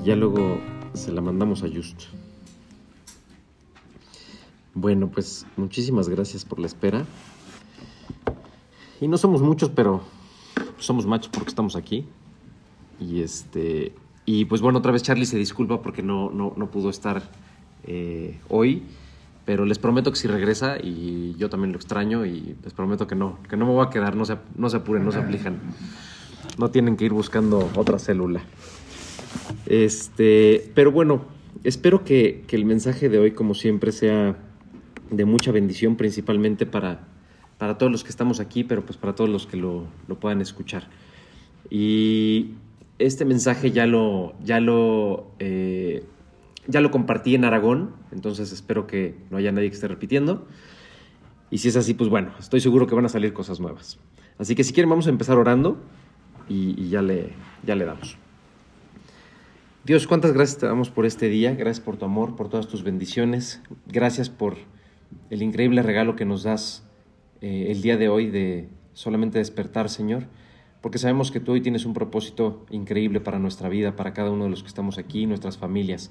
[0.00, 0.60] y ya luego
[0.94, 2.04] se la mandamos a Just.
[4.74, 7.04] Bueno, pues muchísimas gracias por la espera.
[9.00, 10.02] Y no somos muchos, pero
[10.78, 12.06] somos machos porque estamos aquí.
[13.00, 13.92] Y este.
[14.24, 17.22] Y pues bueno, otra vez Charlie se disculpa porque no, no, no pudo estar
[17.84, 18.82] eh, hoy.
[19.44, 23.14] Pero les prometo que si regresa, y yo también lo extraño, y les prometo que
[23.14, 25.58] no, que no me voy a quedar, no se, no se apuren, no se aflijan.
[26.58, 28.42] No tienen que ir buscando otra célula.
[29.66, 31.24] Este, pero bueno,
[31.64, 34.36] espero que, que el mensaje de hoy, como siempre, sea
[35.10, 37.06] de mucha bendición, principalmente para,
[37.58, 40.40] para todos los que estamos aquí, pero pues para todos los que lo, lo puedan
[40.40, 40.88] escuchar.
[41.70, 42.54] Y
[42.98, 46.04] este mensaje ya lo, ya lo, eh,
[46.66, 50.46] ya lo compartí en Aragón, entonces espero que no haya nadie que esté repitiendo.
[51.50, 53.98] Y si es así, pues bueno, estoy seguro que van a salir cosas nuevas.
[54.38, 55.78] Así que si quieren vamos a empezar orando
[56.48, 57.30] y, y ya, le,
[57.64, 58.18] ya le damos.
[59.88, 62.82] Dios, cuántas gracias te damos por este día, gracias por tu amor, por todas tus
[62.82, 64.58] bendiciones, gracias por
[65.30, 66.86] el increíble regalo que nos das
[67.40, 70.26] eh, el día de hoy de solamente despertar, Señor,
[70.82, 74.44] porque sabemos que tú hoy tienes un propósito increíble para nuestra vida, para cada uno
[74.44, 76.10] de los que estamos aquí, nuestras familias.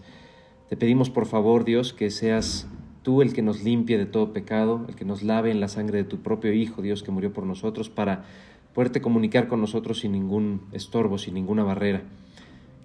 [0.70, 2.68] Te pedimos por favor, Dios, que seas
[3.04, 6.00] tú el que nos limpie de todo pecado, el que nos lave en la sangre
[6.00, 8.26] de tu propio Hijo, Dios, que murió por nosotros, para
[8.74, 12.02] poderte comunicar con nosotros sin ningún estorbo, sin ninguna barrera.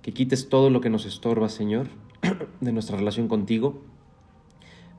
[0.03, 1.89] Que quites todo lo que nos estorba, Señor,
[2.61, 3.83] de nuestra relación contigo,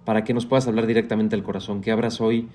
[0.05, 2.49] para que nos puedas hablar directamente al corazón, que abras hoy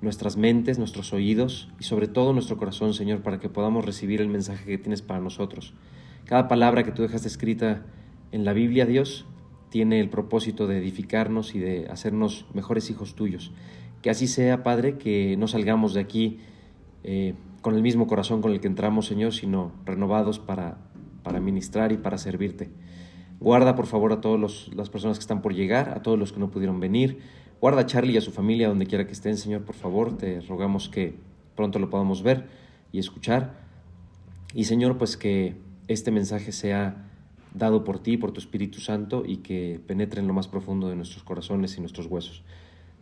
[0.00, 4.28] nuestras mentes, nuestros oídos y sobre todo nuestro corazón, Señor, para que podamos recibir el
[4.28, 5.74] mensaje que tienes para nosotros.
[6.24, 7.84] Cada palabra que tú dejas escrita
[8.32, 9.26] en la Biblia, Dios,
[9.68, 13.52] tiene el propósito de edificarnos y de hacernos mejores hijos tuyos.
[14.02, 16.38] Que así sea, Padre, que no salgamos de aquí
[17.04, 20.78] eh, con el mismo corazón con el que entramos, Señor, sino renovados para,
[21.30, 22.70] para ministrar y para servirte.
[23.38, 26.40] Guarda, por favor, a todas las personas que están por llegar, a todos los que
[26.40, 27.20] no pudieron venir.
[27.60, 30.16] Guarda a Charlie y a su familia donde quiera que estén, Señor, por favor.
[30.18, 31.14] Te rogamos que
[31.54, 32.48] pronto lo podamos ver
[32.90, 33.60] y escuchar.
[34.54, 35.54] Y, Señor, pues que
[35.86, 37.08] este mensaje sea
[37.54, 40.96] dado por ti, por tu Espíritu Santo, y que penetre en lo más profundo de
[40.96, 42.42] nuestros corazones y nuestros huesos.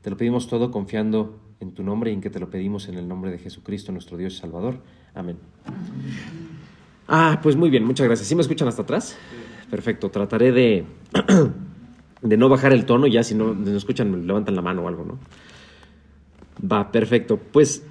[0.02, 2.98] Te lo pedimos todo confiando en tu nombre y en que te lo pedimos en
[2.98, 4.82] el nombre de Jesucristo, nuestro Dios y Salvador.
[5.14, 5.38] Amén.
[7.08, 8.28] Ah, pues muy bien, muchas gracias.
[8.28, 9.16] ¿Sí me escuchan hasta atrás?
[9.70, 10.84] Perfecto, trataré de,
[12.22, 15.04] de no bajar el tono, ya si no me escuchan levantan la mano o algo,
[15.04, 15.18] ¿no?
[16.70, 17.38] Va, perfecto.
[17.38, 17.82] Pues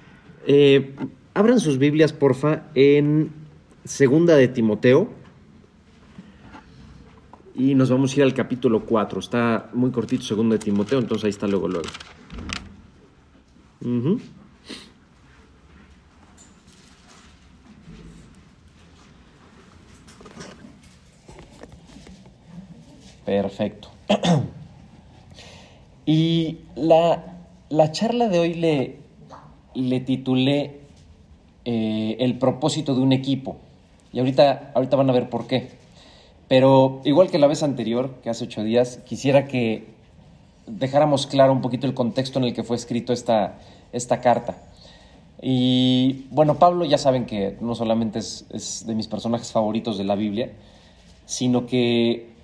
[0.45, 0.95] eh,
[1.33, 3.31] abran sus Biblias, porfa, en
[3.85, 5.09] Segunda de Timoteo.
[7.55, 9.19] Y nos vamos a ir al capítulo 4.
[9.19, 11.89] Está muy cortito Segunda de Timoteo, entonces ahí está luego, luego.
[23.27, 23.89] Perfecto.
[26.05, 28.99] y la, la, charla de hoy le,
[29.73, 30.79] le titulé
[31.66, 33.57] eh, El propósito de un equipo.
[34.13, 35.67] Y ahorita, ahorita van a ver por qué.
[36.47, 39.83] Pero igual que la vez anterior, que hace ocho días, quisiera que
[40.66, 43.57] dejáramos claro un poquito el contexto en el que fue escrito esta,
[43.91, 44.55] esta carta.
[45.41, 50.05] Y bueno, Pablo ya saben que no solamente es, es de mis personajes favoritos de
[50.05, 50.53] la Biblia,
[51.25, 52.36] sino que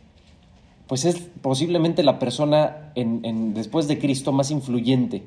[0.87, 5.23] pues es posiblemente la persona después de Cristo más influyente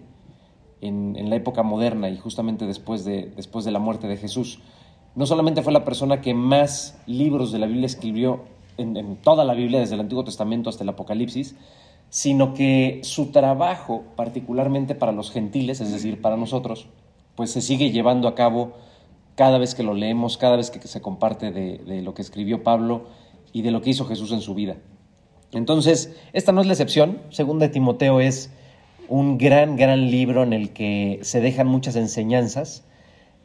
[0.80, 3.32] en, la época moderna y justamente después de,
[3.70, 4.60] la muerte de Jesús.
[5.14, 8.44] No solamente fue la persona que más libros de la Biblia escribió
[8.76, 11.56] en, toda la Biblia, desde el Antiguo Testamento hasta el Apocalipsis,
[12.10, 16.86] sino que su trabajo, particularmente para los gentiles, es decir, para nosotros,
[17.34, 18.74] pues se sigue llevando a cabo
[19.34, 23.06] cada vez que lo leemos, cada vez que se comparte de lo que escribió Pablo
[23.52, 24.76] y de lo que hizo Jesús en su vida.
[25.52, 27.20] Entonces, esta no es la excepción.
[27.30, 28.50] Segunda de Timoteo es
[29.08, 32.84] un gran, gran libro en el que se dejan muchas enseñanzas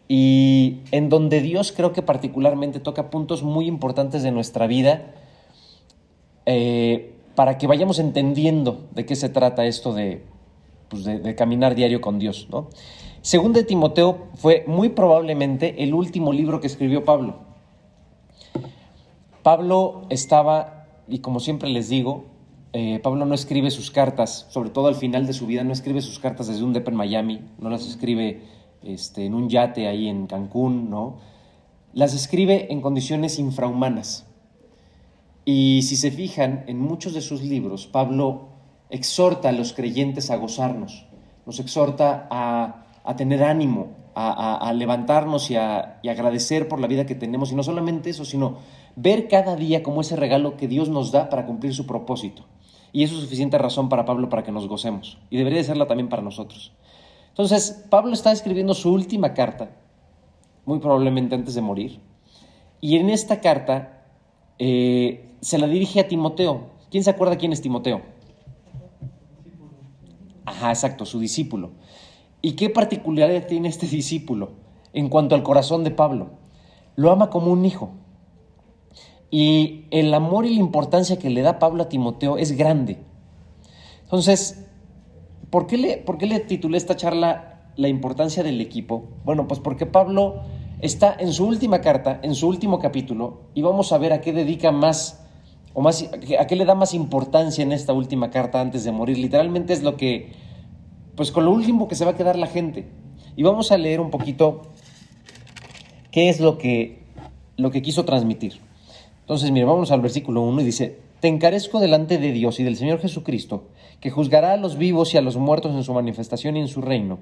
[0.07, 5.13] y en donde Dios creo que particularmente toca puntos muy importantes de nuestra vida
[6.45, 10.23] eh, para que vayamos entendiendo de qué se trata esto de,
[10.89, 12.47] pues de, caminar diario con Dios.
[12.51, 12.67] ¿no?
[13.21, 17.35] Segunda de Timoteo fue muy probablemente el último libro que escribió Pablo.
[19.43, 20.80] Pablo estaba
[21.11, 22.25] y como siempre les digo,
[22.73, 26.01] eh, Pablo no escribe sus cartas, sobre todo al final de su vida, no escribe
[26.01, 28.43] sus cartas desde un depa en Miami, no las escribe
[28.81, 31.17] este, en un yate ahí en Cancún, ¿no?
[31.93, 34.25] Las escribe en condiciones infrahumanas.
[35.43, 38.47] Y si se fijan, en muchos de sus libros, Pablo
[38.89, 41.05] exhorta a los creyentes a gozarnos,
[41.45, 47.51] nos exhorta a, tener ánimo, a, levantarnos y y agradecer por la vida que tenemos.
[47.51, 48.59] Y no solamente eso, sino
[48.95, 52.45] ver cada día como ese regalo que Dios nos da para cumplir su propósito.
[52.93, 55.17] Y eso es suficiente razón para Pablo para que nos gocemos.
[55.29, 56.73] Y debería de serla también para nosotros.
[57.29, 59.71] Entonces, Pablo está escribiendo su última carta,
[60.65, 61.99] muy probablemente antes de morir.
[62.81, 64.03] Y en esta carta
[64.59, 66.71] eh, se la dirige a Timoteo.
[66.89, 68.01] ¿Quién se acuerda quién es Timoteo?
[70.45, 71.71] Ajá, exacto, su discípulo.
[72.41, 74.51] ¿Y qué particularidad tiene este discípulo
[74.93, 76.31] en cuanto al corazón de Pablo?
[76.95, 77.91] Lo ama como un hijo.
[79.31, 82.97] Y el amor y la importancia que le da Pablo a Timoteo es grande.
[84.03, 84.65] Entonces,
[85.49, 89.05] ¿por qué le, por qué le titulé esta charla La importancia del equipo?
[89.23, 90.41] Bueno, pues porque Pablo
[90.81, 94.33] está en su última carta, en su último capítulo, y vamos a ver a qué
[94.33, 95.23] dedica más,
[95.73, 96.03] o más,
[96.37, 99.17] a qué le da más importancia en esta última carta antes de morir.
[99.17, 100.33] Literalmente es lo que,
[101.15, 102.89] pues con lo último que se va a quedar la gente.
[103.37, 104.63] Y vamos a leer un poquito
[106.11, 107.03] qué es lo que,
[107.55, 108.59] lo que quiso transmitir.
[109.21, 112.75] Entonces, mire, vamos al versículo 1 y dice, Te encarezco delante de Dios y del
[112.75, 113.69] Señor Jesucristo,
[113.99, 116.81] que juzgará a los vivos y a los muertos en su manifestación y en su
[116.81, 117.19] reino,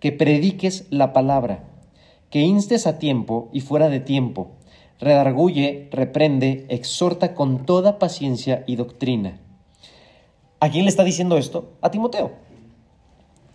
[0.00, 1.64] que prediques la palabra,
[2.30, 4.50] que instes a tiempo y fuera de tiempo,
[4.98, 9.40] redarguye, reprende, exhorta con toda paciencia y doctrina.
[10.58, 11.72] ¿A quién le está diciendo esto?
[11.80, 12.32] A Timoteo.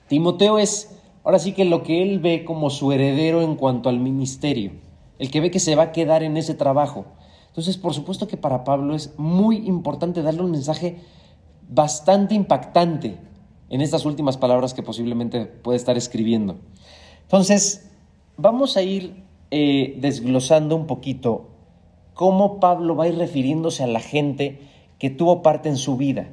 [0.08, 4.00] Timoteo es, ahora sí que lo que él ve como su heredero en cuanto al
[4.00, 4.72] ministerio,
[5.20, 7.06] el que ve que se va a quedar en ese trabajo
[7.52, 11.00] entonces, por supuesto que para Pablo es muy importante darle un mensaje
[11.70, 13.18] bastante impactante
[13.70, 16.56] en estas últimas palabras que posiblemente puede estar escribiendo.
[17.24, 17.92] Entonces,
[18.38, 21.50] vamos a ir eh, desglosando un poquito
[22.14, 24.62] cómo Pablo va a ir refiriéndose a la gente
[24.98, 26.30] que tuvo parte en su vida.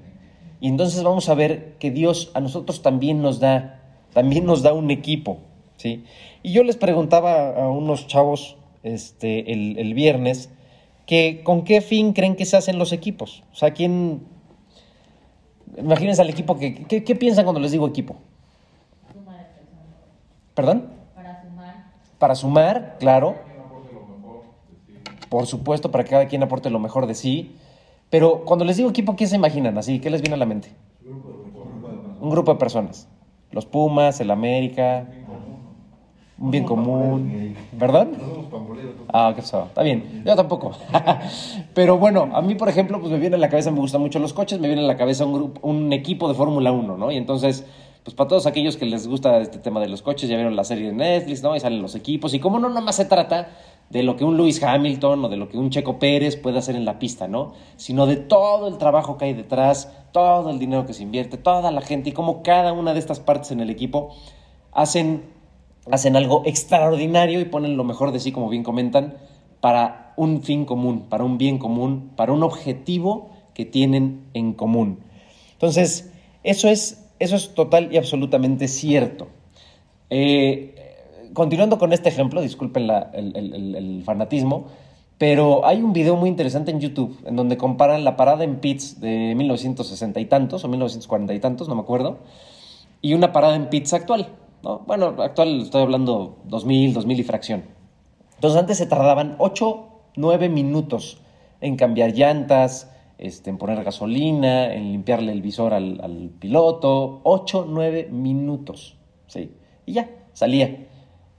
[0.60, 3.82] Y entonces vamos a ver que Dios a nosotros también nos da,
[4.12, 5.38] también nos da un equipo.
[5.78, 6.04] ¿sí?
[6.44, 10.50] Y yo les preguntaba a unos chavos este, el, el viernes,
[11.08, 13.42] que con qué fin creen que se hacen los equipos.
[13.50, 14.26] O sea, ¿quién...
[15.78, 16.84] Imagínense al equipo que...
[16.84, 18.16] ¿Qué, piensan cuando les digo equipo?
[20.54, 20.90] ¿Perdón?
[21.14, 21.74] Para sumar.
[22.18, 23.36] Para sumar, claro.
[25.30, 27.56] Por supuesto, para que cada quien aporte lo mejor de sí.
[28.10, 30.00] Pero cuando les digo equipo, ¿qué se imaginan así?
[30.00, 30.74] ¿Qué les viene a la mente?
[32.20, 33.08] Un grupo de personas.
[33.50, 35.08] Los Pumas, el América,
[36.40, 37.56] un bien común.
[37.72, 38.08] ¿Verdad?
[39.12, 39.64] Ah, qué pasó.
[39.64, 40.22] Está bien.
[40.24, 40.72] Yo tampoco.
[41.74, 44.18] Pero bueno, a mí, por ejemplo, pues me viene a la cabeza, me gustan mucho
[44.18, 47.10] los coches, me viene a la cabeza un, grupo, un equipo de Fórmula 1, ¿no?
[47.10, 47.66] Y entonces,
[48.04, 50.64] pues para todos aquellos que les gusta este tema de los coches, ya vieron la
[50.64, 51.56] serie de Netflix, ¿no?
[51.56, 52.34] Y salen los equipos.
[52.34, 53.48] Y como no, nada más se trata
[53.90, 56.76] de lo que un Lewis Hamilton o de lo que un Checo Pérez puede hacer
[56.76, 57.54] en la pista, ¿no?
[57.76, 61.70] Sino de todo el trabajo que hay detrás, todo el dinero que se invierte, toda
[61.70, 64.14] la gente y cómo cada una de estas partes en el equipo
[64.72, 65.37] hacen
[65.90, 69.16] hacen algo extraordinario y ponen lo mejor de sí, como bien comentan,
[69.60, 75.00] para un fin común, para un bien común, para un objetivo que tienen en común.
[75.52, 76.12] Entonces,
[76.44, 79.28] eso es, eso es total y absolutamente cierto.
[80.10, 80.74] Eh,
[81.32, 84.66] continuando con este ejemplo, disculpen el, fanatismo,
[85.18, 89.00] pero hay un video muy interesante en YouTube en donde comparan la parada en pits
[89.00, 92.18] de 1960 y tantos, o 1940 y tantos, no me acuerdo,
[93.02, 94.28] y una parada en pits actual.
[94.62, 97.64] Bueno, actual estoy hablando 2000, 2000 y fracción.
[98.34, 101.20] Entonces antes se tardaban 8, 9 minutos
[101.60, 107.20] en cambiar llantas, este, en poner gasolina, en limpiarle el visor al, piloto.
[107.24, 108.96] 8, 9 minutos.
[109.26, 109.52] ¿sí?
[109.86, 110.86] Y ya, salía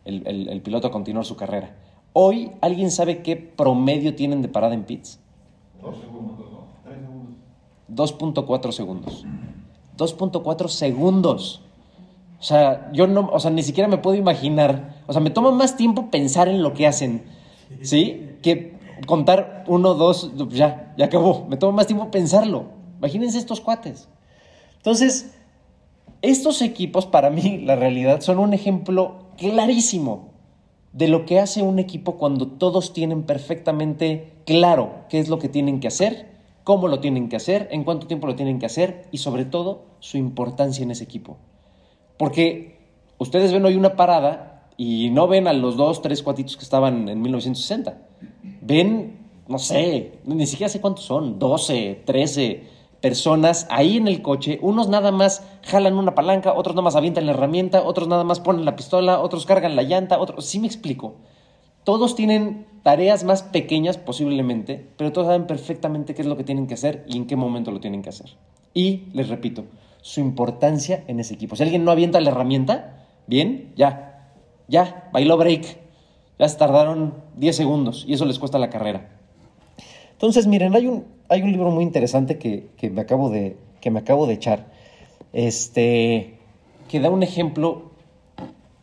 [0.06, 1.76] el, el, piloto a continuar su carrera.
[2.14, 5.20] Hoy, ¿alguien sabe qué promedio tienen de parada en pits?
[5.82, 6.68] 2 segundos, ¿no?
[6.84, 8.46] 3 segundos.
[8.46, 9.26] 2.4 segundos.
[9.98, 11.62] 2.4 segundos.
[12.40, 15.52] O sea, yo no, o sea, ni siquiera me puedo imaginar, o sea, me toma
[15.52, 17.24] más tiempo pensar en lo que hacen,
[17.82, 18.38] ¿sí?
[18.42, 21.46] Que contar uno, dos, ya, ya acabó.
[21.50, 22.66] Me toma más tiempo pensarlo.
[22.98, 24.08] Imagínense estos cuates.
[24.78, 25.36] Entonces,
[26.22, 30.30] estos equipos para mí, la realidad, son un ejemplo clarísimo
[30.94, 35.50] de lo que hace un equipo cuando todos tienen perfectamente claro qué es lo que
[35.50, 36.30] tienen que hacer,
[36.64, 39.84] cómo lo tienen que hacer, en cuánto tiempo lo tienen que hacer y sobre todo
[40.00, 41.38] su importancia en ese equipo.
[42.20, 42.76] Porque
[43.18, 47.08] ustedes ven hoy una parada y no ven a los dos, tres cuatitos que estaban
[47.08, 47.98] en 1960.
[48.60, 52.64] Ven, no sé, ni siquiera sé cuántos son, 12, 13
[53.00, 54.60] personas ahí en el coche.
[54.62, 58.42] Unos nada más jalan una palanca, otros nada más avientan la herramienta, otros nada más
[58.42, 60.44] ponen la pistola, otros cargan la llanta, otros...
[60.44, 61.16] Sí me explico.
[61.86, 66.68] Todos tienen tareas más pequeñas posiblemente, pero todos saben perfectamente qué es lo que tienen
[66.68, 68.36] que hacer y en qué momento lo tienen que hacer.
[68.74, 69.64] Y les repito,
[70.02, 71.56] su importancia en ese equipo.
[71.56, 74.26] Si alguien no avienta la herramienta, Bien, ya,
[74.68, 75.78] ya, bailó break.
[76.40, 79.08] Ya se tardaron 10 segundos y eso les cuesta la carrera.
[80.14, 83.92] Entonces, miren, hay un, hay un libro muy interesante que, que, me acabo de, que
[83.92, 84.66] me acabo de echar,
[85.32, 86.40] este,
[86.88, 87.92] que da un ejemplo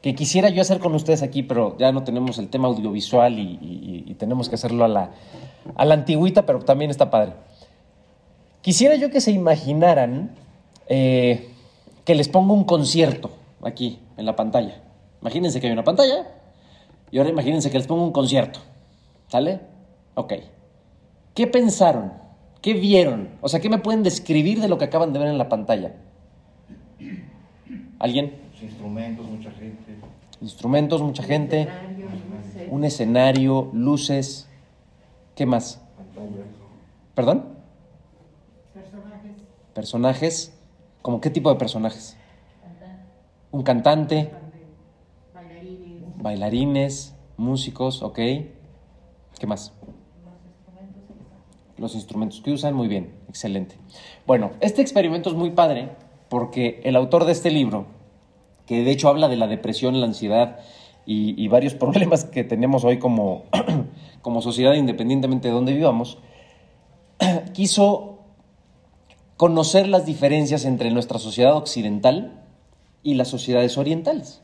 [0.00, 4.14] que quisiera yo hacer con ustedes aquí, pero ya no tenemos el tema audiovisual y,
[4.16, 5.10] tenemos que hacerlo a la,
[5.74, 7.32] a la antigüita, pero también está padre.
[8.62, 10.36] Quisiera yo que se imaginaran
[10.88, 11.48] eh,
[12.04, 13.30] que les pongo un concierto
[13.62, 14.82] aquí en la pantalla.
[15.20, 16.26] Imagínense que hay una pantalla
[17.10, 18.60] y ahora imagínense que les pongo un concierto.
[19.28, 19.60] ¿Sale?
[20.14, 20.34] Ok.
[21.34, 22.12] ¿Qué pensaron?
[22.62, 23.30] ¿Qué vieron?
[23.40, 25.94] O sea, ¿qué me pueden describir de lo que acaban de ver en la pantalla?
[27.98, 28.46] ¿Alguien?
[28.62, 29.96] instrumentos, mucha gente.
[30.40, 31.68] Instrumentos, mucha gente.
[32.70, 34.48] Un escenario, luces.
[35.34, 35.80] ¿Qué más?
[37.14, 37.44] ¿Perdón?
[38.74, 39.32] Personajes.
[39.74, 40.55] Personajes.
[41.06, 42.16] ¿Cómo qué tipo de personajes?
[43.52, 44.28] Un cantante.
[45.32, 46.16] Bailarines.
[46.16, 48.16] Bailarines, músicos, ok.
[48.16, 49.72] ¿Qué más?
[51.76, 53.76] los instrumentos que usan, muy bien, excelente.
[54.26, 55.90] Bueno, este experimento es muy padre
[56.28, 57.86] porque el autor de este libro,
[58.66, 60.58] que de hecho habla de la depresión, la ansiedad
[61.04, 63.44] y, varios problemas que tenemos hoy como,
[64.22, 66.18] como sociedad, independientemente de dónde vivamos,
[67.52, 68.15] quiso
[69.36, 72.42] conocer las diferencias entre nuestra sociedad occidental
[73.02, 74.40] y las sociedades orientales.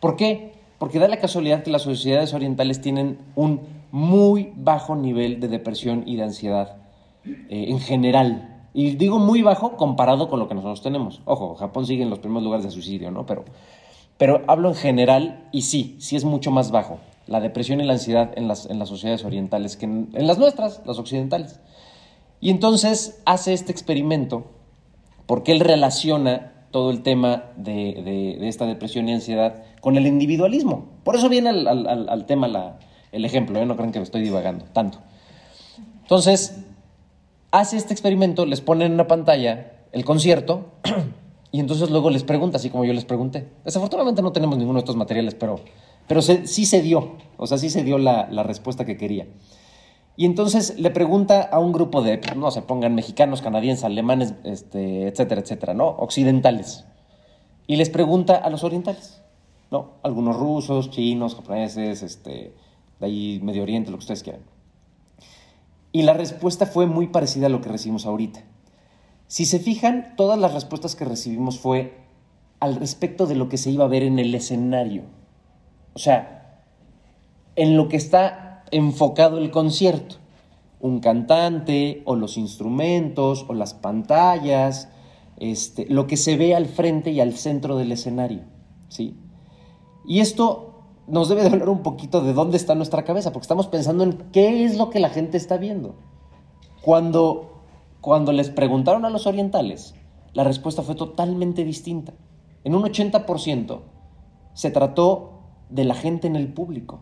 [0.00, 0.52] ¿Por qué?
[0.78, 3.60] Porque da la casualidad que las sociedades orientales tienen un
[3.92, 6.76] muy bajo nivel de depresión y de ansiedad
[7.24, 8.66] eh, en general.
[8.74, 11.20] Y digo muy bajo comparado con lo que nosotros tenemos.
[11.24, 13.26] Ojo, Japón sigue en los primeros lugares de suicidio, ¿no?
[13.26, 13.44] Pero,
[14.16, 17.94] pero hablo en general y sí, sí es mucho más bajo la depresión y la
[17.94, 21.60] ansiedad en las, en las sociedades orientales que en, las nuestras, las occidentales.
[22.42, 24.50] Y entonces hace este experimento
[25.26, 30.88] porque él relaciona todo el tema de, esta depresión y ansiedad con el individualismo.
[31.04, 32.80] Por eso viene al, tema la,
[33.12, 33.64] el ejemplo, ¿eh?
[33.64, 34.98] no crean que me estoy divagando tanto.
[36.00, 36.64] Entonces,
[37.52, 40.72] hace este experimento, les pone en una pantalla el concierto
[41.52, 43.46] y entonces luego les pregunta, así como yo les pregunté.
[43.64, 45.60] Desafortunadamente no tenemos ninguno de estos materiales, pero,
[46.08, 49.28] pero sí se dio, o sea, sí se dio la, respuesta que quería.
[50.16, 55.08] Y entonces le pregunta a un grupo de, no se pongan mexicanos, canadienses, alemanes, este,
[55.08, 55.88] etcétera, etcétera, ¿no?
[55.88, 56.84] Occidentales.
[57.66, 59.22] Y les pregunta a los orientales,
[59.70, 59.92] ¿no?
[60.02, 62.54] Algunos rusos, chinos, japoneses, este,
[63.00, 64.42] de ahí Medio Oriente, lo que ustedes quieran.
[65.92, 68.42] Y la respuesta fue muy parecida a lo que recibimos ahorita.
[69.28, 72.02] Si se fijan, todas las respuestas que recibimos fue
[72.60, 75.04] al respecto de lo que se iba a ver en el escenario.
[75.94, 76.62] O sea,
[77.56, 80.16] en lo que está enfocado el concierto.
[80.80, 84.88] Un cantante, o los instrumentos, o las pantallas,
[85.36, 88.40] este, lo que se ve al frente y al centro del escenario.
[88.88, 89.16] ¿sí?
[90.04, 90.72] Y esto
[91.06, 94.12] nos debe de hablar un poquito de dónde está nuestra cabeza, porque estamos pensando en
[94.32, 95.94] qué es lo que la gente está viendo.
[96.82, 97.60] Cuando,
[98.00, 99.94] cuando les preguntaron a los orientales,
[100.32, 102.14] la respuesta fue totalmente distinta.
[102.64, 103.80] En un 80%
[104.54, 105.32] se trató
[105.70, 107.00] de la gente en el público.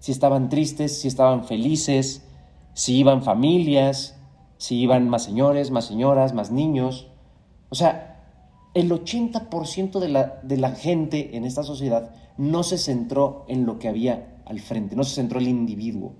[0.00, 2.26] Si estaban tristes, si estaban felices,
[2.74, 4.18] si iban familias,
[4.56, 7.08] si iban más señores, más señoras, más niños.
[7.68, 8.22] O sea,
[8.74, 13.78] el 80% de la, de la gente en esta sociedad no se centró en lo
[13.78, 16.14] que había al frente, no se centró en el individuo.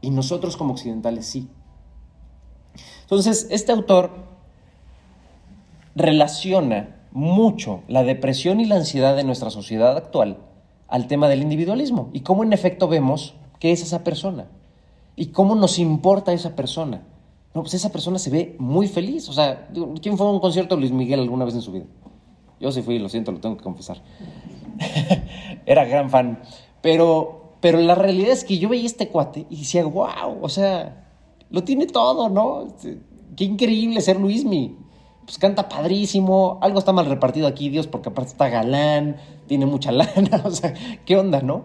[0.00, 1.48] Y nosotros como occidentales sí.
[3.02, 4.10] Entonces, este autor
[5.94, 10.38] relaciona mucho la depresión y la ansiedad de nuestra sociedad actual
[10.88, 14.46] al tema del individualismo y cómo en efecto vemos qué es esa persona
[15.16, 17.02] y cómo nos importa esa persona.
[17.54, 19.28] No, pues esa persona se ve muy feliz.
[19.28, 19.68] O sea,
[20.02, 21.84] ¿quién fue a un concierto de Luis Miguel alguna vez en su vida?
[22.60, 24.02] Yo sí fui, lo siento, lo tengo que confesar.
[25.66, 26.42] Era gran fan.
[26.80, 31.06] Pero, pero la realidad es que yo veía este cuate y decía, wow, o sea,
[31.50, 32.66] lo tiene todo, ¿no?
[32.66, 33.00] Este,
[33.36, 34.76] qué increíble ser Luismi.
[35.24, 39.16] Pues canta padrísimo, algo está mal repartido aquí, Dios, porque aparte está galán,
[39.46, 41.64] tiene mucha lana, o sea, ¿qué onda, no?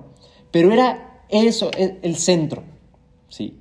[0.52, 2.64] Pero era eso, e, el centro,
[3.28, 3.60] ¿sí?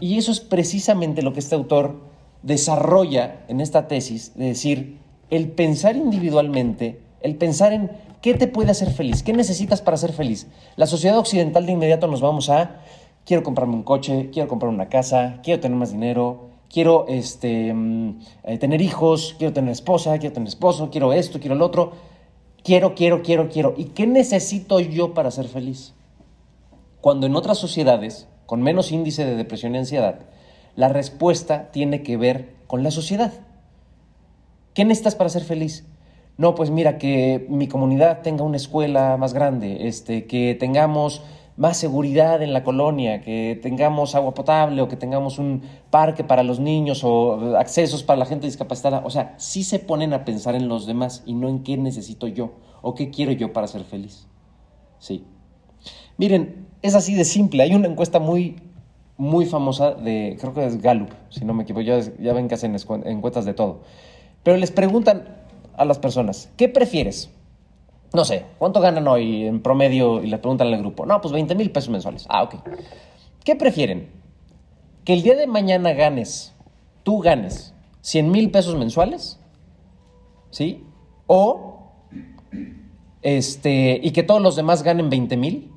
[0.00, 2.00] Y eso es precisamente lo que este autor
[2.42, 4.98] desarrolla en esta tesis, de decir,
[5.30, 7.90] el pensar individualmente, el pensar en
[8.24, 9.22] ¿Qué te puede hacer feliz?
[9.22, 10.46] ¿Qué necesitas para ser feliz?
[10.76, 12.80] La sociedad occidental de inmediato nos vamos a,
[13.26, 18.18] quiero comprarme un coche, quiero comprar una casa, quiero tener más dinero, quiero este, mm,
[18.42, 21.92] eh, tener hijos, quiero tener esposa, quiero tener esposo, quiero esto, quiero lo otro.
[22.64, 23.74] Quiero, quiero, quiero, quiero.
[23.76, 25.94] ¿Y qué necesito yo para ser feliz?
[27.00, 30.18] Cuando en otras sociedades, con menos índice de depresión y ansiedad,
[30.74, 33.32] la respuesta tiene que ver con la sociedad.
[34.72, 35.86] ¿Qué necesitas para ser feliz?
[36.38, 41.22] No, pues mira, que mi comunidad tenga una escuela más grande, este, que tengamos
[41.56, 46.42] más seguridad en la colonia, que tengamos agua potable o que tengamos un parque para
[46.42, 49.02] los niños o accesos para la gente discapacitada.
[49.04, 52.26] O sea, sí se ponen a pensar en los demás y no en qué necesito
[52.26, 54.26] yo o qué quiero yo para ser feliz.
[54.98, 55.24] Sí.
[56.16, 57.62] Miren, es así de simple.
[57.62, 58.56] Hay una encuesta muy,
[59.16, 62.54] muy famosa de, creo que es Gallup, si no me equivoco, ya, ya ven que
[62.54, 63.82] hacen encuestas de todo.
[64.42, 65.24] Pero les preguntan
[65.76, 67.30] a las personas, ¿qué prefieres?
[68.14, 70.22] No sé, ¿cuánto ganan hoy en promedio?
[70.22, 71.04] Y le preguntan al grupo.
[71.04, 72.26] No, pues 20 mil pesos mensuales.
[72.28, 72.54] Ah, ok.
[73.42, 74.08] ¿Qué prefieren?
[75.04, 76.54] Que el día de mañana ganes,
[77.02, 79.40] tú ganes 100 mil pesos mensuales,
[80.50, 80.84] ¿sí?
[81.26, 81.90] O,
[83.22, 85.72] este, y que todos los demás ganen 20 mil,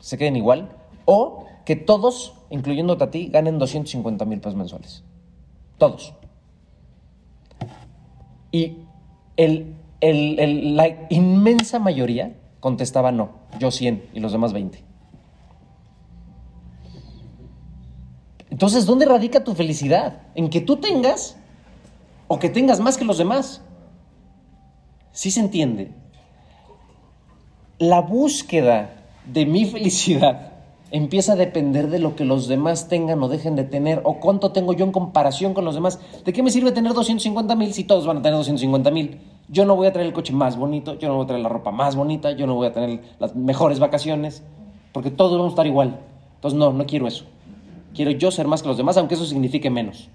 [0.00, 0.72] se queden igual.
[1.04, 5.04] O que todos, incluyéndote a ti, ganen 250 mil pesos mensuales.
[5.78, 6.14] Todos.
[8.50, 8.78] Y
[9.36, 14.84] el la inmensa mayoría contestaba no, yo 100 y los demás 20.
[18.50, 20.22] Entonces, ¿dónde radica tu felicidad?
[20.34, 21.36] ¿En que tú tengas
[22.28, 23.62] o que tengas más que los demás?
[25.12, 25.92] ¿Sí se entiende?
[27.78, 30.52] La búsqueda de mi felicidad
[30.90, 34.52] empieza a depender de lo que los demás tengan o dejen de tener o cuánto
[34.52, 35.98] tengo yo en comparación con los demás.
[36.24, 39.20] ¿De qué me sirve tener 250 mil si todos van a tener 250 mil?
[39.48, 41.48] Yo no voy a traer el coche más bonito, yo no voy a traer la
[41.48, 44.42] ropa más bonita, yo no voy a tener las mejores vacaciones,
[44.92, 46.00] porque todos vamos a estar igual.
[46.34, 47.24] Entonces, no, no quiero eso.
[47.94, 50.08] Quiero yo ser más que los demás, aunque eso signifique menos.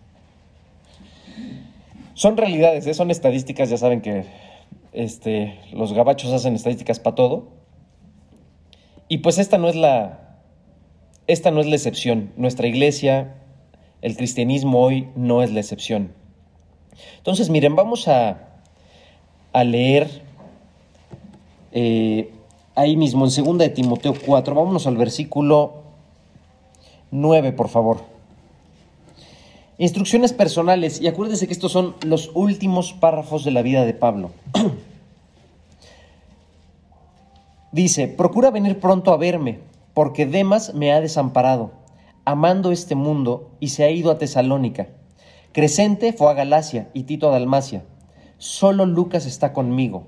[2.13, 2.93] Son realidades, ¿eh?
[2.93, 4.25] son estadísticas, ya saben que
[4.91, 7.47] este, los gabachos hacen estadísticas para todo.
[9.07, 10.37] Y pues esta no es la,
[11.27, 12.31] esta no es la excepción.
[12.35, 13.35] Nuestra iglesia,
[14.01, 16.13] el cristianismo hoy no es la excepción.
[17.17, 18.50] Entonces, miren, vamos a,
[19.53, 20.21] a leer
[21.71, 22.31] eh,
[22.75, 24.55] ahí mismo en 2 de Timoteo 4.
[24.55, 25.83] Vámonos al versículo
[27.11, 27.99] 9, por favor.
[29.77, 34.31] Instrucciones personales, y acuérdense que estos son los últimos párrafos de la vida de Pablo.
[37.71, 39.59] Dice, procura venir pronto a verme,
[39.93, 41.71] porque Demas me ha desamparado,
[42.25, 44.89] amando este mundo, y se ha ido a Tesalónica.
[45.51, 47.83] Crescente fue a Galacia y Tito a Dalmacia
[48.41, 50.07] solo Lucas está conmigo.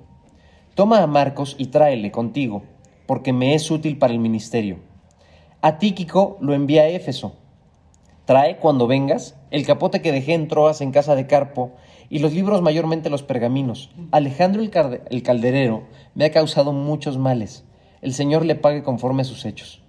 [0.74, 2.64] Toma a Marcos y tráele contigo,
[3.06, 4.80] porque me es útil para el ministerio.
[5.62, 7.36] A Tíquico lo envía a Éfeso.
[8.26, 11.74] Trae, cuando vengas, el capote que dejé en Troas en casa de Carpo,
[12.10, 13.92] y los libros mayormente los pergaminos.
[14.10, 15.84] Alejandro el, calderero
[16.16, 17.66] me ha causado muchos males.
[18.02, 19.84] El Señor le pague conforme a sus hechos.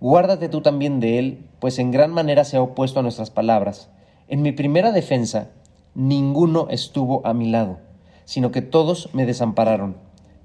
[0.00, 3.88] Guárdate tú también de él, pues en gran manera se ha opuesto a nuestras palabras.
[4.28, 5.52] En mi primera defensa
[5.94, 7.78] ninguno estuvo a mi lado,
[8.24, 9.96] sino que todos me desampararon.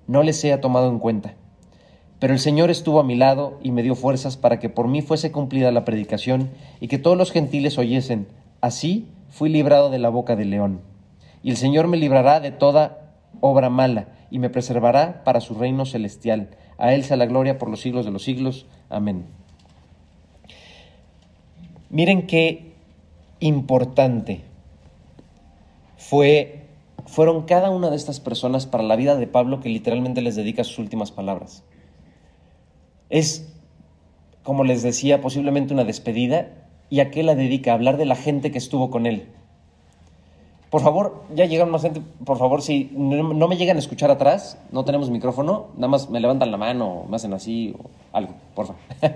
[0.07, 1.35] No les he tomado en cuenta.
[2.19, 5.01] Pero el Señor estuvo a mi lado y me dio fuerzas para que por mí
[5.01, 8.27] fuese cumplida la predicación y que todos los gentiles oyesen.
[8.61, 10.81] Así fui librado de la boca del león.
[11.43, 15.85] Y el Señor me librará de toda obra mala y me preservará para su reino
[15.85, 16.49] celestial.
[16.77, 18.65] A Él sea la gloria por los siglos de los siglos.
[18.89, 19.25] Amén.
[21.89, 22.73] Miren qué
[23.39, 24.43] importante
[26.09, 26.67] fue,
[27.07, 30.63] fueron cada una de estas personas para la vida de Pablo que literalmente les dedica
[30.63, 31.63] sus últimas palabras.
[33.09, 33.51] Es,
[34.43, 36.51] como les decía, posiblemente una despedida
[36.91, 39.29] y a qué la dedica, a hablar de la gente que estuvo con él.
[40.69, 44.59] Por favor, ya llegaron más gente, por favor, si no, me llegan a escuchar atrás,
[44.71, 48.67] no tenemos micrófono, nada más me levantan la mano, me hacen así o algo, por
[48.67, 48.81] favor.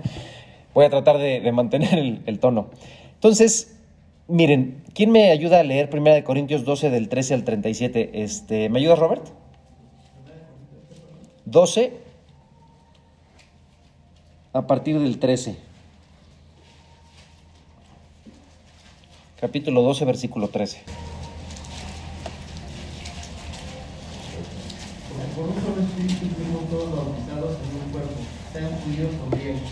[0.74, 2.66] Voy a tratar de, mantener el tono.
[3.14, 3.79] Entonces,
[4.30, 8.22] Miren, ¿quién me ayuda a leer 1 Corintios 12 del 13 al 37?
[8.22, 9.26] Este, ¿Me ayuda Robert?
[11.46, 11.92] 12
[14.52, 15.56] a partir del 13.
[19.40, 20.78] Capítulo 12, versículo 13.
[25.34, 28.20] Por un solo espíritu fuimos todos bautizados en un cuerpo,
[28.52, 29.62] sean judíos o griegos,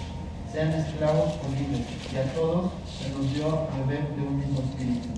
[0.51, 4.61] sean esclavos o libres, y a todos se nos dio a beber de un mismo
[4.61, 5.09] espíritu.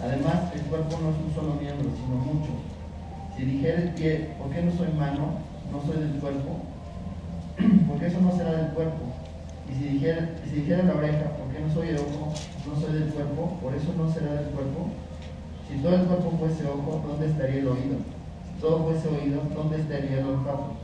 [0.00, 2.56] Además, el cuerpo no es un solo miembro, sino muchos.
[3.36, 5.38] Si dijera el pie, ¿por qué no soy mano?
[5.72, 6.62] No soy del cuerpo.
[7.88, 9.02] Porque eso no será del cuerpo.
[9.70, 12.32] Y si dijera, si dijera la oreja, ¿por qué no soy el ojo?
[12.66, 14.88] No soy del cuerpo, por eso no será del cuerpo.
[15.68, 17.96] Si todo el cuerpo fuese ojo, ¿dónde estaría el oído?
[18.46, 20.76] Si todo fuese oído, ¿dónde estaría el olfato?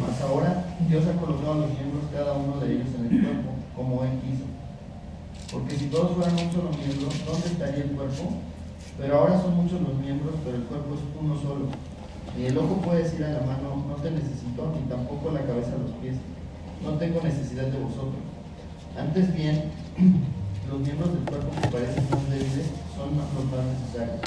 [0.00, 4.02] Mas ahora Dios ha colocado los miembros cada uno de ellos en el cuerpo, como
[4.04, 4.44] Él quiso.
[5.52, 8.32] Porque si todos fueran un solo miembro, ¿dónde estaría el cuerpo?
[8.98, 11.66] Pero ahora son muchos los miembros, pero el cuerpo es uno solo.
[12.36, 15.74] Ni el ojo puede decir a la mano, no te necesito, ni tampoco la cabeza
[15.74, 16.16] a los pies.
[16.82, 18.22] No tengo necesidad de vosotros.
[18.98, 19.70] Antes bien,
[20.70, 24.20] los miembros del cuerpo que parecen más débiles son los más necesarios.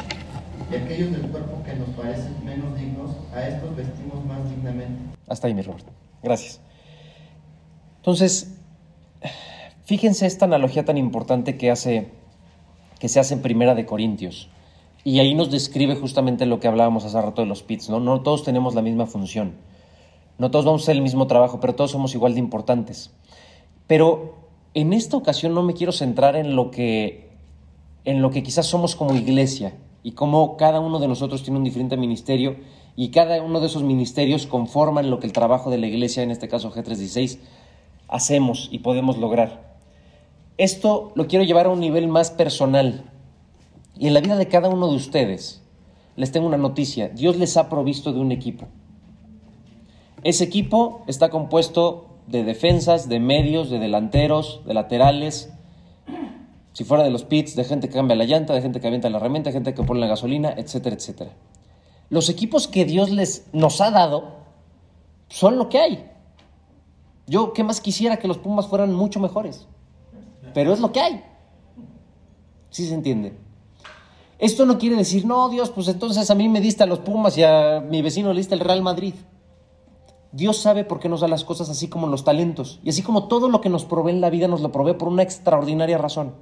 [0.71, 5.01] Y aquellos del cuerpo que nos parecen menos dignos, a estos vestimos más dignamente.
[5.27, 5.85] Hasta ahí, mi Robert.
[6.23, 6.59] Gracias.
[7.97, 8.55] Entonces,
[9.85, 12.09] fíjense esta analogía tan importante que, hace,
[12.99, 14.49] que se hace en Primera de Corintios.
[15.07, 18.19] Y ahí nos describe justamente lo que hablábamos hace rato de los pits, ¿no?
[18.23, 19.53] Todos tenemos la misma función.
[20.37, 23.13] No todos vamos a hacer el mismo trabajo, pero todos somos igual de importantes.
[23.87, 24.35] Pero
[24.73, 27.29] en esta ocasión no me quiero centrar en lo que,
[28.03, 31.63] en lo que quizás somos como iglesia y cómo cada uno de nosotros tiene un
[31.63, 32.57] diferente ministerio
[32.97, 36.31] y cada uno de esos ministerios conforman lo que el trabajo de la iglesia, en
[36.31, 37.39] este caso G316,
[38.09, 39.77] hacemos y podemos lograr.
[40.57, 43.05] Esto lo quiero llevar a un nivel más personal.
[43.99, 45.63] Y en la vida de cada uno de ustedes,
[46.15, 48.67] les tengo una noticia, Dios les ha provisto de un equipo.
[50.23, 55.51] Ese equipo está compuesto de defensas, de medios, de delanteros, de laterales.
[56.73, 59.09] Si fuera de los pits, de gente que cambia la llanta, de gente que avienta
[59.09, 61.31] la herramienta, de gente que pone la gasolina, etcétera, etcétera.
[62.09, 64.37] Los equipos que Dios les nos ha dado
[65.29, 66.11] son lo que hay.
[67.25, 69.67] Yo, ¿qué más quisiera que los Pumas fueran mucho mejores?
[70.53, 71.23] Pero es lo que hay.
[72.69, 73.46] ¿Sí se entiende?
[74.39, 77.37] Esto no quiere decir, no, Dios, pues entonces a mí me diste a los Pumas
[77.37, 79.13] y a mi vecino le diste el Real Madrid.
[80.31, 82.79] Dios sabe por qué nos da las cosas así como los talentos.
[82.83, 85.07] Y así como todo lo que nos provee en la vida nos lo provee por
[85.07, 86.35] una extraordinaria razón.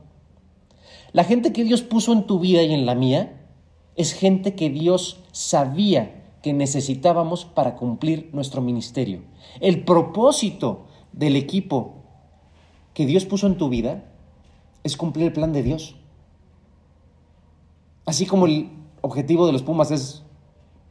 [1.14, 3.48] La gente que Dios puso en tu vida y en la mía
[3.96, 9.24] es gente que Dios sabía que necesitábamos para cumplir nuestro ministerio.
[9.62, 12.04] El propósito del equipo
[12.94, 14.04] que Dios puso en tu vida
[14.84, 15.96] es cumplir el plan de Dios.
[18.06, 18.70] Así como el
[19.02, 20.24] objetivo de los Pumas es,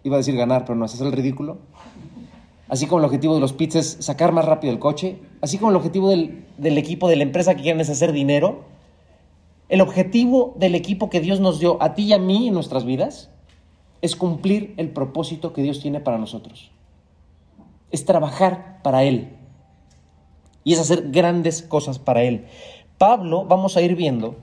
[0.03, 1.59] iba a decir ganar, pero no es el ridículo.
[2.69, 5.19] Así como el objetivo de los pits es sacar más rápido el coche.
[5.41, 8.65] Así como el objetivo del, del equipo de la empresa que quieren es hacer dinero.
[9.69, 12.85] El objetivo del equipo que Dios nos dio a ti y a mí en nuestras
[12.85, 13.31] vidas
[14.03, 16.71] es cumplir el propósito que Dios tiene para nosotros.
[17.91, 19.37] Es trabajar para Él.
[20.63, 22.47] Y es hacer grandes cosas para Él.
[22.99, 24.37] Pablo, vamos a ir viendo,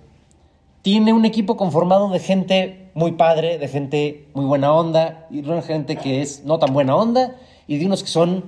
[0.82, 5.62] tiene un equipo conformado de gente muy padre, de gente muy buena onda, y de
[5.62, 7.36] gente que es no tan buena onda,
[7.68, 8.46] y de unos que son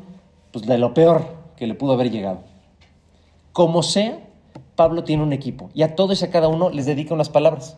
[0.52, 2.42] pues, de lo peor que le pudo haber llegado.
[3.52, 4.20] Como sea,
[4.76, 7.78] Pablo tiene un equipo, y a todos y a cada uno les dedica unas palabras.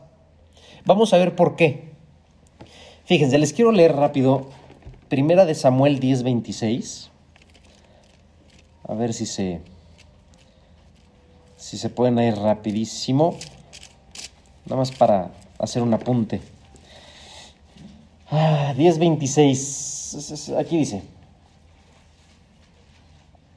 [0.85, 1.95] Vamos a ver por qué.
[3.05, 4.47] Fíjense, les quiero leer rápido
[5.09, 7.09] Primera de Samuel 10:26.
[8.87, 9.61] A ver si se
[11.57, 13.37] si se pueden ir rapidísimo.
[14.65, 16.41] Nada más para hacer un apunte.
[18.29, 20.57] Ah, 10:26.
[20.57, 21.03] Aquí dice.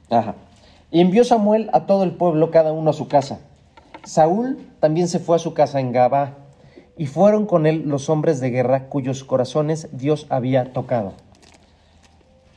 [0.09, 0.35] Ajá.
[0.91, 3.39] Y envió Samuel a todo el pueblo, cada uno a su casa.
[4.03, 6.35] Saúl también se fue a su casa en Gabá,
[6.99, 11.13] y fueron con él los hombres de guerra cuyos corazones Dios había tocado.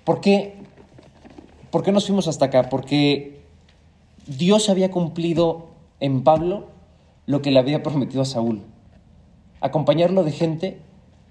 [0.05, 0.57] ¿Por qué?
[1.71, 2.69] ¿Por qué nos fuimos hasta acá?
[2.69, 3.41] Porque
[4.27, 5.69] Dios había cumplido
[6.01, 6.72] en Pablo
[7.27, 8.63] lo que le había prometido a Saúl.
[9.61, 10.81] Acompañarlo de gente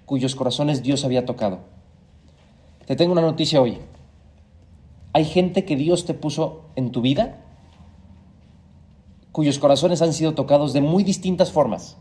[0.06, 1.60] cuyos corazones Dios había tocado.
[2.86, 3.78] Te tengo una noticia hoy.
[5.12, 7.38] Hay gente que Dios te puso en tu vida
[9.32, 11.96] cuyos corazones han sido tocados de muy distintas formas.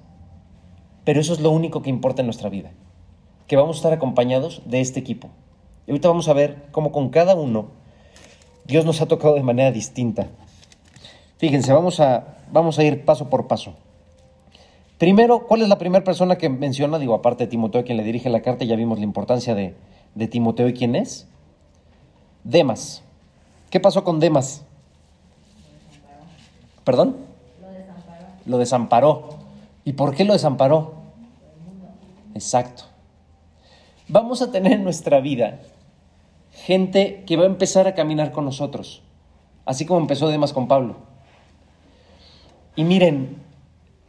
[1.03, 2.71] Pero eso es lo único que importa en nuestra vida,
[3.47, 5.29] que vamos a estar acompañados de este equipo.
[5.87, 7.69] Y ahorita vamos a ver cómo con cada uno
[8.65, 10.27] Dios nos ha tocado de manera distinta.
[11.41, 13.73] Fíjense, vamos a, vamos a ir paso por paso.
[14.99, 16.99] Primero, ¿cuál es la primera persona que menciona?
[16.99, 19.73] Digo, aparte de Timoteo, quien le dirige la carta, ya vimos la importancia de,
[20.13, 21.27] de Timoteo y quién es.
[22.43, 23.01] Demas.
[23.71, 24.63] ¿Qué pasó con Demas?
[26.83, 27.17] ¿Perdón?
[27.59, 28.27] Lo desamparó.
[28.45, 29.29] Lo desamparó.
[29.83, 30.93] ¿Y por qué lo desamparó?
[32.35, 32.83] Exacto.
[34.07, 35.59] Vamos a tener en nuestra vida
[36.51, 39.01] gente que va a empezar a caminar con nosotros,
[39.65, 41.09] así como empezó Demas con Pablo.
[42.75, 43.37] Y miren,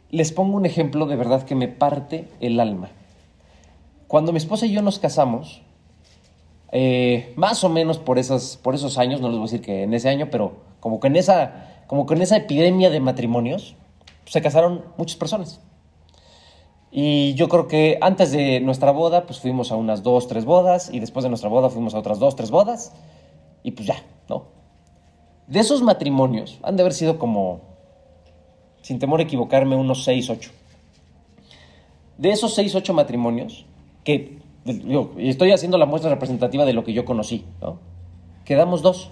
[0.09, 2.89] les pongo un ejemplo de verdad que me parte el alma.
[4.07, 5.63] Cuando mi esposa y yo nos casamos,
[6.71, 9.83] eh, más o menos por, esas, por esos años, no les voy a decir que
[9.83, 13.75] en ese año, pero como que en esa, como que en esa epidemia de matrimonios,
[14.25, 15.61] se casaron muchas personas.
[16.91, 20.89] Y yo creo que antes de nuestra boda, pues fuimos a unas dos, tres bodas,
[20.93, 22.93] y después de nuestra boda fuimos a otras dos, tres bodas,
[23.63, 23.95] y pues ya,
[24.29, 24.45] ¿no?
[25.47, 27.72] De esos matrimonios, han de haber sido como,
[28.83, 30.51] sin temor a equivocarme, unos seis, ocho.
[32.19, 33.65] De esos seis, ocho matrimonios,
[34.03, 37.79] que y estoy haciendo la muestra representativa de lo que yo conocí, ¿no?
[38.45, 39.09] Quedamos dos,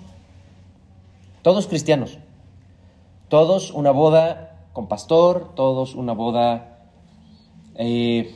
[1.42, 2.20] todos cristianos,
[3.28, 6.80] todos una boda con pastor, todos una boda
[7.76, 8.34] eh,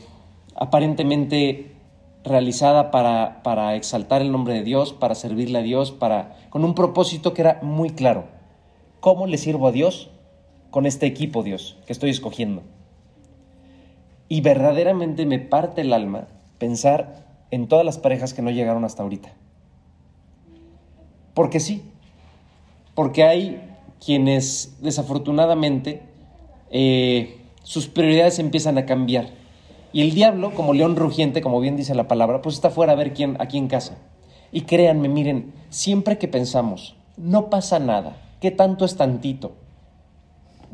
[0.56, 1.74] aparentemente
[2.24, 6.74] realizada para, para, exaltar el nombre de Dios, para servirle a Dios, para, con un
[6.74, 8.26] propósito que era muy claro.
[9.00, 10.10] ¿Cómo le sirvo a Dios
[10.76, 12.62] con este equipo, Dios, que estoy escogiendo?
[14.28, 19.02] Y verdaderamente me parte el alma pensar en todas las parejas que no llegaron hasta
[19.02, 19.32] ahorita.
[21.34, 21.82] Porque sí,
[22.94, 23.62] porque hay
[24.06, 26.02] quienes desafortunadamente
[26.72, 29.30] eh, sus prioridades empiezan a cambiar.
[29.94, 32.98] Y el diablo, como león rugiente, como bien dice la palabra, pues está fuera a
[32.98, 33.98] ver quién aquí en casa.
[34.52, 39.56] Y créanme, miren, siempre que pensamos, no pasa nada, ¿qué tanto es tantito?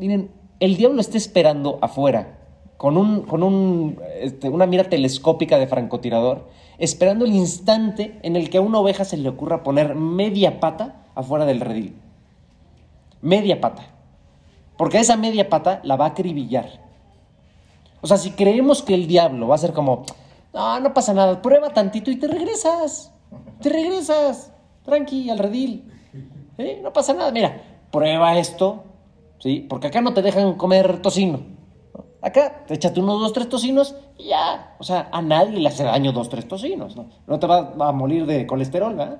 [0.01, 2.39] Miren, el diablo está esperando afuera
[2.77, 8.49] con, un, con un, este, una mira telescópica de francotirador, esperando el instante en el
[8.49, 11.95] que a una oveja se le ocurra poner media pata afuera del redil.
[13.21, 13.83] Media pata.
[14.75, 16.81] Porque esa media pata la va a acribillar.
[18.01, 20.07] O sea, si creemos que el diablo va a ser como,
[20.51, 23.13] no, no pasa nada, prueba tantito y te regresas.
[23.61, 24.51] Te regresas.
[24.83, 25.93] Tranqui, al redil.
[26.57, 26.79] ¿Eh?
[26.81, 27.31] No pasa nada.
[27.31, 27.61] Mira,
[27.91, 28.85] prueba esto.
[29.41, 29.65] ¿Sí?
[29.67, 31.39] Porque acá no te dejan comer tocino.
[32.21, 34.75] Acá, échate unos dos, tres tocinos y ya.
[34.77, 37.09] O sea, a nadie le hace daño dos, tres tocinos, ¿no?
[37.25, 39.19] No te va a morir de colesterol, ¿verdad?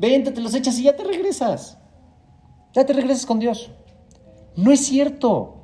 [0.00, 1.78] Vente, te los echas y ya te regresas.
[2.72, 3.70] Ya te regresas con Dios.
[4.56, 5.56] No es cierto.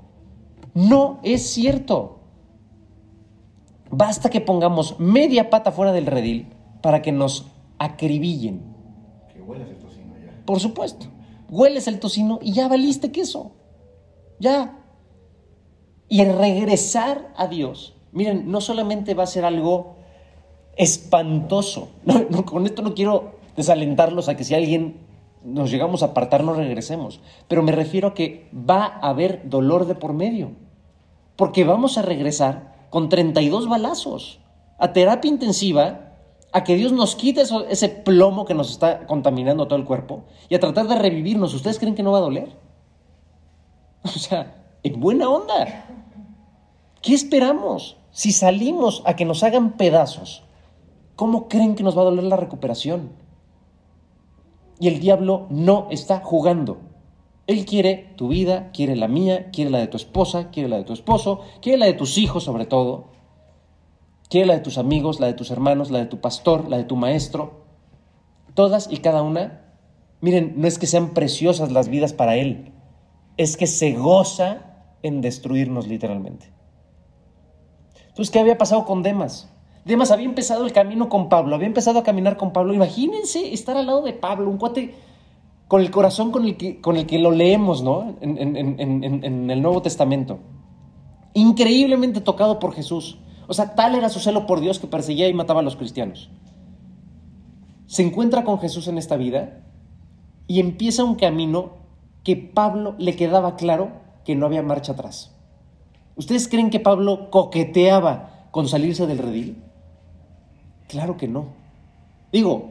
[0.75, 2.21] No es cierto.
[3.91, 6.53] Basta que pongamos media pata fuera del redil
[6.83, 7.47] para que nos
[7.79, 8.63] acribillen.
[9.33, 10.45] Que hueles el tocino ya.
[10.45, 11.07] Por supuesto.
[11.49, 13.53] Hueles el tocino y ya valiste queso.
[14.39, 14.79] Ya.
[16.09, 19.97] Y el regresar a Dios, miren, no solamente va a ser algo
[20.77, 21.89] espantoso,
[22.45, 25.01] con esto no quiero desalentarlos a que si alguien
[25.43, 29.87] nos llegamos a apartar no regresemos, pero me refiero a que va a haber dolor
[29.87, 30.53] de por medio,
[31.37, 34.41] porque vamos a regresar con 32 balazos
[34.79, 36.06] a terapia intensiva,
[36.57, 40.55] a que Dios nos quite ese plomo que nos está contaminando todo el cuerpo y
[40.55, 41.53] a tratar de revivirnos.
[41.53, 42.49] ¿Ustedes creen que no va a doler?
[44.05, 45.85] O sea, en buena onda.
[47.03, 47.99] ¿Qué esperamos?
[48.11, 50.45] Si salimos a que nos hagan pedazos,
[51.15, 53.11] ¿cómo creen que nos va a doler la recuperación?
[54.81, 56.79] Y el diablo no está jugando.
[57.47, 60.85] Él quiere tu vida, quiere la mía, quiere la de tu esposa, quiere la de
[60.85, 63.09] tu esposo, quiere la de tus hijos sobre todo,
[64.29, 66.85] quiere la de tus amigos, la de tus hermanos, la de tu pastor, la de
[66.85, 67.65] tu maestro.
[68.55, 69.63] Todas y cada una,
[70.21, 72.73] miren, no es que sean preciosas las vidas para Él,
[73.37, 76.53] es que se goza en destruirnos literalmente.
[78.09, 79.53] Entonces, ¿qué había pasado con Demas?
[79.85, 82.75] Demas había empezado el camino con Pablo, había empezado a caminar con Pablo.
[82.75, 84.95] Imagínense estar al lado de Pablo, un cuate
[85.69, 88.17] con el corazón con el que, con el que lo leemos, ¿no?
[88.21, 90.39] En, en el Nuevo Testamento.
[91.35, 93.19] Increíblemente tocado por Jesús.
[93.49, 96.31] O sea, tal era su celo por Dios que perseguía y mataba a los cristianos.
[97.87, 99.61] Se encuentra con Jesús en esta vida
[100.47, 101.75] y empieza un camino
[102.25, 103.91] que Pablo le quedaba claro
[104.25, 105.33] que no había marcha atrás.
[106.17, 109.63] ¿Ustedes creen que Pablo coqueteaba con salirse del redil?
[110.89, 111.47] Claro que no.
[112.33, 112.71] Digo,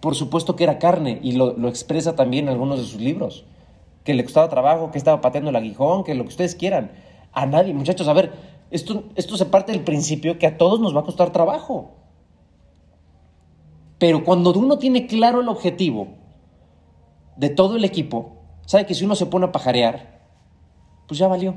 [0.00, 3.44] por supuesto que era carne y lo, expresa también algunos de sus libros.
[4.04, 6.90] Que le costaba trabajo, que estaba pateando el aguijón, que lo que ustedes quieran.
[7.32, 8.32] A nadie, muchachos, a ver,
[8.72, 11.92] esto, esto se parte del principio que a todos nos va a costar trabajo.
[13.98, 16.08] Pero cuando uno tiene claro el objetivo
[17.36, 20.22] de todo el equipo, sabe que si uno se pone a pajarear,
[21.06, 21.54] pues ya valió.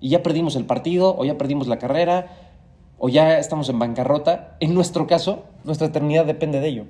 [0.00, 2.36] Y ya perdimos el partido, o ya perdimos la carrera,
[2.98, 4.56] o ya estamos en bancarrota.
[4.60, 6.84] En nuestro caso, nuestra eternidad depende de ello.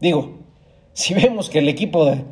[0.00, 0.38] Digo,
[0.92, 2.24] si vemos que el equipo de...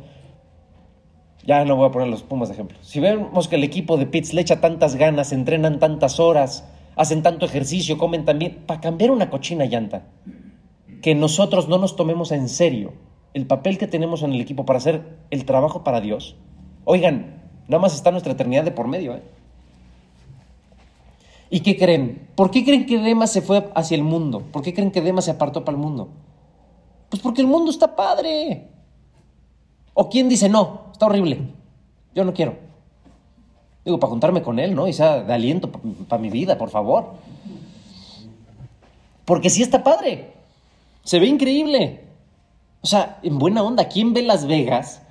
[1.45, 2.77] Ya no voy a poner los Pumas de ejemplo.
[2.81, 7.21] Si vemos que el equipo de Pitts le echa tantas ganas, entrenan tantas horas, hacen
[7.21, 10.07] tanto ejercicio, comen también, para cambiar una cochina llanta,
[11.01, 12.93] que nosotros no nos tomemos en serio
[13.35, 16.37] el papel que tenemos en el equipo para hacer el trabajo para Dios,
[16.85, 19.13] oigan, nada más está nuestra eternidad de por medio.
[19.13, 19.23] ¿eh?
[21.49, 22.29] ¿Y qué creen?
[22.35, 24.41] ¿Por qué creen que Demas se fue hacia el mundo?
[24.53, 26.09] ¿Por qué creen que Demas se apartó para el mundo?
[27.09, 28.69] Pues porque el mundo está padre.
[29.93, 30.84] ¿O quién dice no?
[30.95, 31.41] Está horrible.
[32.13, 32.55] Yo no quiero.
[33.83, 34.87] Digo, para juntarme con él, ¿no?
[34.87, 37.15] Y sea de aliento para mi vida, por favor.
[39.25, 40.31] Porque sí está padre.
[41.03, 42.05] Se ve increíble.
[42.79, 45.01] O sea, en buena onda, ¿quién ve Las Vegas?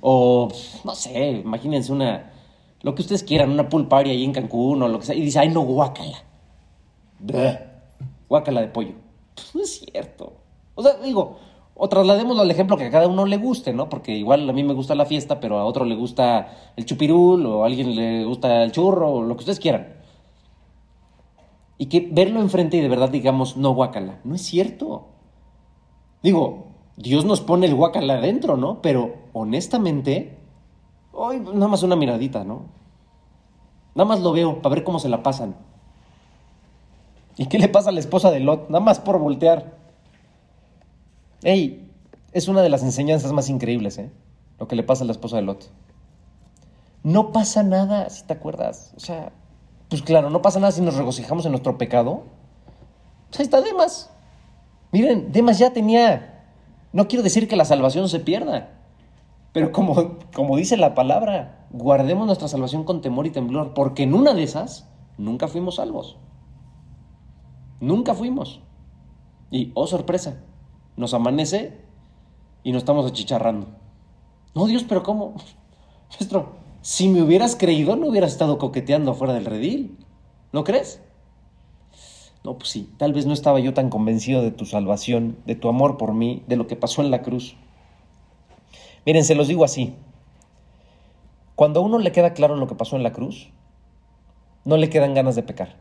[0.00, 0.48] O,
[0.84, 2.30] no sé, imagínense una,
[2.82, 5.40] lo que ustedes quieran, una pool ahí en Cancún o lo que sea, y dice,
[5.40, 6.22] ay, no, guácala.
[8.28, 8.94] Guácala de pollo.
[9.34, 10.34] Pues no es cierto.
[10.76, 11.40] O sea, digo,
[11.74, 13.88] o trasladémoslo al ejemplo que a cada uno le guste, ¿no?
[13.88, 17.44] Porque igual a mí me gusta la fiesta, pero a otro le gusta el chupirul,
[17.46, 19.94] o a alguien le gusta el churro, o lo que ustedes quieran.
[21.78, 24.20] Y que verlo enfrente y de verdad digamos, no guácala.
[24.24, 25.08] No es cierto.
[26.22, 28.82] Digo, Dios nos pone el guácala adentro, ¿no?
[28.82, 30.38] Pero honestamente,
[31.12, 32.66] hoy nada más una miradita, ¿no?
[33.94, 35.56] Nada más lo veo para ver cómo se la pasan.
[37.36, 38.68] ¿Y qué le pasa a la esposa de Lot?
[38.68, 39.81] Nada más por voltear.
[41.42, 41.90] Ey,
[42.32, 44.10] es una de las enseñanzas más increíbles, ¿eh?
[44.58, 45.70] Lo que le pasa a la esposa de Lot.
[47.02, 48.94] No pasa nada, si te acuerdas.
[48.96, 49.32] O sea,
[49.88, 52.22] pues claro, no pasa nada si nos regocijamos en nuestro pecado.
[53.28, 54.10] Pues ahí está Demas.
[54.92, 56.44] Miren, Demas ya tenía.
[56.92, 58.70] No quiero decir que la salvación se pierda.
[59.52, 64.14] Pero como, como dice la palabra, guardemos nuestra salvación con temor y temblor, porque en
[64.14, 66.18] una de esas nunca fuimos salvos.
[67.80, 68.62] Nunca fuimos.
[69.50, 70.38] Y, oh sorpresa,
[70.96, 71.78] nos amanece
[72.62, 73.68] y nos estamos achicharrando.
[74.54, 75.34] No, Dios, pero ¿cómo?
[76.10, 79.98] Maestro, si me hubieras creído, no hubieras estado coqueteando fuera del redil.
[80.52, 81.00] ¿No crees?
[82.44, 85.68] No, pues sí, tal vez no estaba yo tan convencido de tu salvación, de tu
[85.68, 87.56] amor por mí, de lo que pasó en la cruz.
[89.06, 89.94] Miren, se los digo así.
[91.54, 93.50] Cuando a uno le queda claro lo que pasó en la cruz,
[94.64, 95.76] no le quedan ganas de pecar.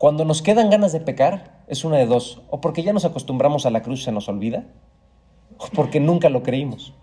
[0.00, 2.40] Cuando nos quedan ganas de pecar, es una de dos.
[2.48, 4.64] O porque ya nos acostumbramos a la cruz y se nos olvida,
[5.58, 6.94] o porque nunca lo creímos.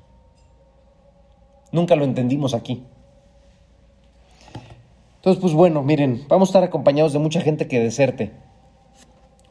[1.72, 2.84] Nunca lo entendimos aquí.
[5.18, 8.32] Entonces, pues bueno, miren, vamos a estar acompañados de mucha gente que deserte.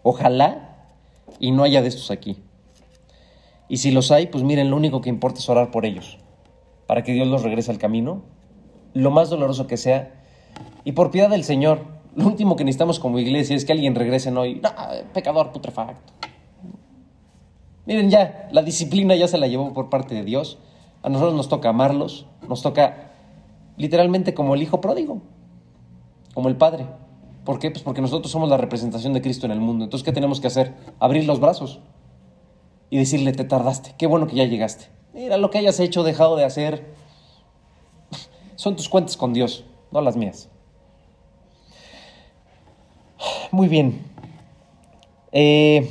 [0.02, 0.88] Ojalá
[1.38, 2.42] y no haya de estos aquí.
[3.68, 6.18] Y si los hay, pues miren, lo único que importa es orar por ellos,
[6.88, 8.24] para que Dios los regrese al camino,
[8.92, 10.20] lo más doloroso que sea,
[10.82, 14.30] y por piedad del Señor, lo último que necesitamos como iglesia es que alguien regrese
[14.32, 14.60] hoy.
[14.62, 14.70] No,
[15.12, 16.14] pecador putrefacto.
[17.84, 20.58] Miren ya, la disciplina ya se la llevó por parte de Dios.
[21.02, 23.12] A nosotros nos toca amarlos, nos toca
[23.76, 25.20] literalmente como el hijo pródigo,
[26.32, 26.86] como el padre.
[27.44, 27.70] ¿Por qué?
[27.70, 29.84] Pues porque nosotros somos la representación de Cristo en el mundo.
[29.84, 30.74] Entonces, ¿qué tenemos que hacer?
[30.98, 31.80] Abrir los brazos
[32.88, 34.86] y decirle, te tardaste, qué bueno que ya llegaste.
[35.12, 36.94] Mira, lo que hayas hecho, dejado de hacer,
[38.56, 40.48] son tus cuentas con Dios, no las mías.
[43.50, 44.00] Muy bien.
[45.32, 45.88] Eh,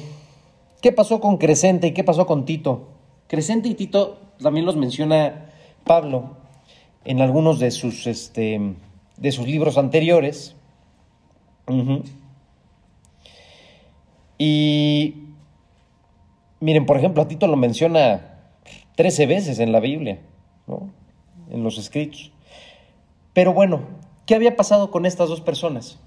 [0.82, 2.90] ¿Qué pasó con Crescente y qué pasó con Tito?
[3.28, 5.52] Crescente y Tito también los menciona
[5.84, 6.38] Pablo
[7.06, 8.76] en algunos de sus, este,
[9.18, 10.56] de sus libros anteriores.
[14.38, 15.16] Y
[16.60, 18.36] miren, por ejemplo, a Tito lo menciona
[18.96, 20.20] 13 veces en la Biblia,
[21.50, 22.32] en los escritos.
[23.34, 23.82] Pero bueno,
[24.26, 26.00] ¿qué había pasado con estas dos personas?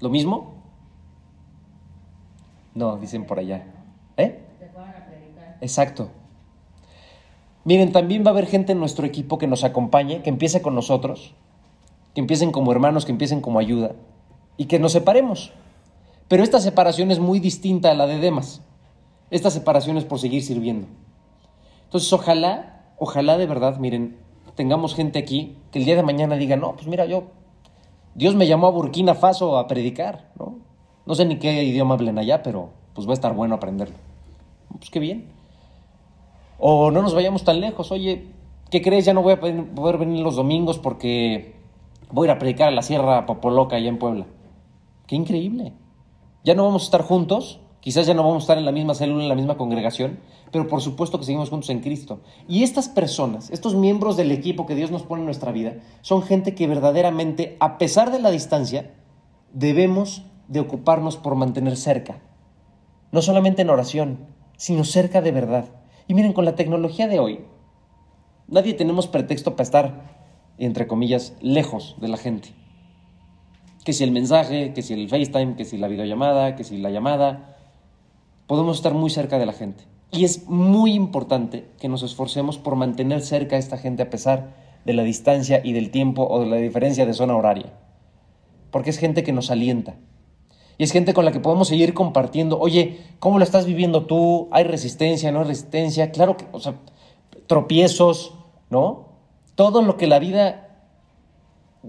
[0.00, 0.54] ¿Lo mismo?
[2.74, 3.64] No, dicen por allá.
[4.16, 4.42] ¿Eh?
[5.60, 6.10] Exacto.
[7.64, 10.74] Miren, también va a haber gente en nuestro equipo que nos acompañe, que empiece con
[10.74, 11.34] nosotros,
[12.14, 13.92] que empiecen como hermanos, que empiecen como ayuda
[14.56, 15.52] y que nos separemos.
[16.28, 18.62] Pero esta separación es muy distinta a la de Demas.
[19.30, 20.86] Esta separación es por seguir sirviendo.
[21.84, 24.16] Entonces, ojalá, ojalá de verdad, miren,
[24.54, 27.24] tengamos gente aquí que el día de mañana diga, no, pues mira, yo
[28.16, 30.56] Dios me llamó a Burkina Faso a predicar, ¿no?
[31.04, 33.96] No sé ni qué idioma hablen allá, pero pues va a estar bueno aprenderlo.
[34.78, 35.26] Pues qué bien.
[36.58, 38.28] O no nos vayamos tan lejos, oye,
[38.70, 39.04] ¿qué crees?
[39.04, 41.56] Ya no voy a poder venir los domingos porque
[42.10, 44.24] voy a ir a predicar a la Sierra Popoloca allá en Puebla.
[45.06, 45.74] Qué increíble.
[46.42, 48.96] Ya no vamos a estar juntos, quizás ya no vamos a estar en la misma
[48.96, 50.18] célula, en la misma congregación,
[50.50, 52.18] pero por supuesto que seguimos juntos en Cristo.
[52.48, 56.22] Y estas personas, estos miembros del equipo que Dios nos pone en nuestra vida, son
[56.22, 58.92] gente que verdaderamente, a pesar de la distancia,
[59.52, 62.18] debemos de ocuparnos por mantener cerca.
[63.12, 64.18] No solamente en oración,
[64.56, 65.66] sino cerca de verdad.
[66.08, 67.44] Y miren, con la tecnología de hoy,
[68.48, 70.18] nadie tenemos pretexto para estar,
[70.58, 72.48] entre comillas, lejos de la gente.
[73.84, 76.90] Que si el mensaje, que si el FaceTime, que si la videollamada, que si la
[76.90, 77.52] llamada,
[78.46, 79.84] podemos estar muy cerca de la gente.
[80.12, 84.54] Y es muy importante que nos esforcemos por mantener cerca a esta gente a pesar
[84.84, 87.72] de la distancia y del tiempo o de la diferencia de zona horaria.
[88.70, 89.96] Porque es gente que nos alienta.
[90.78, 92.58] Y es gente con la que podemos seguir compartiendo.
[92.58, 94.48] Oye, ¿cómo lo estás viviendo tú?
[94.52, 95.32] ¿Hay resistencia?
[95.32, 96.10] ¿No hay resistencia?
[96.12, 96.74] Claro que, o sea,
[97.46, 98.34] tropiezos,
[98.70, 99.08] ¿no?
[99.54, 100.84] Todo lo que la vida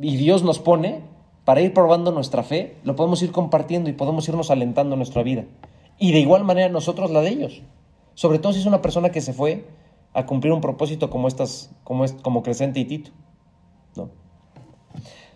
[0.01, 1.01] y Dios nos pone
[1.43, 5.23] para ir probando nuestra fe, lo podemos ir compartiendo y podemos irnos alentando en nuestra
[5.23, 5.45] vida.
[5.99, 7.61] Y de igual manera nosotros la de ellos.
[8.13, 9.65] Sobre todo si es una persona que se fue
[10.13, 13.11] a cumplir un propósito como estas, como, es, como Crescente y Tito.
[13.95, 14.09] ¿no?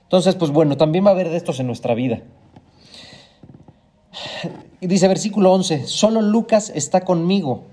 [0.03, 2.22] Entonces, pues bueno, también va a haber de estos en nuestra vida.
[4.82, 7.64] Dice versículo 11, solo Lucas está conmigo.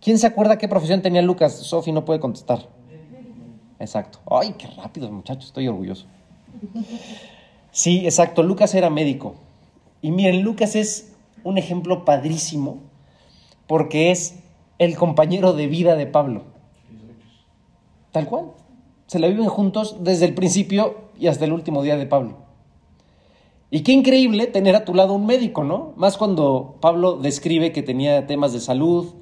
[0.00, 1.54] ¿Quién se acuerda qué profesión tenía Lucas?
[1.54, 2.68] Sofi no puede contestar.
[3.78, 4.18] Exacto.
[4.30, 6.06] Ay, qué rápido, muchachos, estoy orgulloso.
[7.70, 9.36] Sí, exacto, Lucas era médico.
[10.02, 11.14] Y miren, Lucas es
[11.48, 12.78] un ejemplo padrísimo
[13.66, 14.40] porque es
[14.78, 16.42] el compañero de vida de Pablo.
[18.12, 18.52] Tal cual.
[19.06, 22.36] Se la viven juntos desde el principio y hasta el último día de Pablo.
[23.70, 25.92] Y qué increíble tener a tu lado un médico, ¿no?
[25.96, 29.14] Más cuando Pablo describe que tenía temas de salud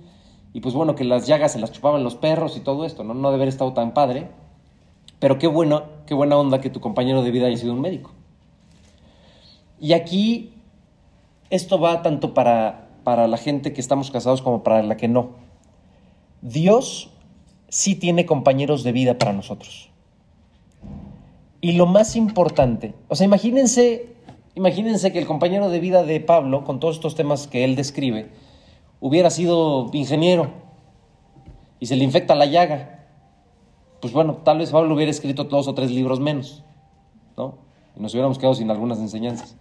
[0.53, 3.15] y pues bueno, que las llagas se las chupaban los perros y todo esto, ¿no?
[3.15, 4.29] No debe haber estado tan padre.
[5.19, 8.11] Pero qué bueno, qué buena onda que tu compañero de vida haya sido un médico.
[9.81, 10.56] Y aquí
[11.51, 15.31] esto va tanto para, para la gente que estamos casados como para la que no.
[16.43, 17.11] Dios
[17.69, 19.91] sí tiene compañeros de vida para nosotros.
[21.61, 24.17] Y lo más importante, o sea, imagínense
[24.57, 28.31] Imagínense que el compañero de vida de Pablo, con todos estos temas que él describe,
[29.01, 30.51] hubiera sido ingeniero
[31.79, 33.07] y se le infecta la llaga.
[34.01, 36.65] Pues bueno, tal vez Pablo hubiera escrito dos o tres libros menos,
[37.37, 37.59] ¿no?
[37.99, 39.57] Y nos hubiéramos quedado sin algunas enseñanzas.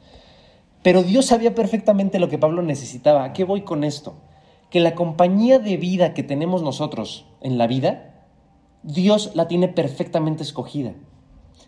[0.86, 3.24] Pero Dios sabía perfectamente lo que Pablo necesitaba.
[3.24, 4.14] ¿A qué voy con esto?
[4.70, 8.28] Que la compañía de vida que tenemos nosotros en la vida,
[8.84, 10.94] Dios la tiene perfectamente escogida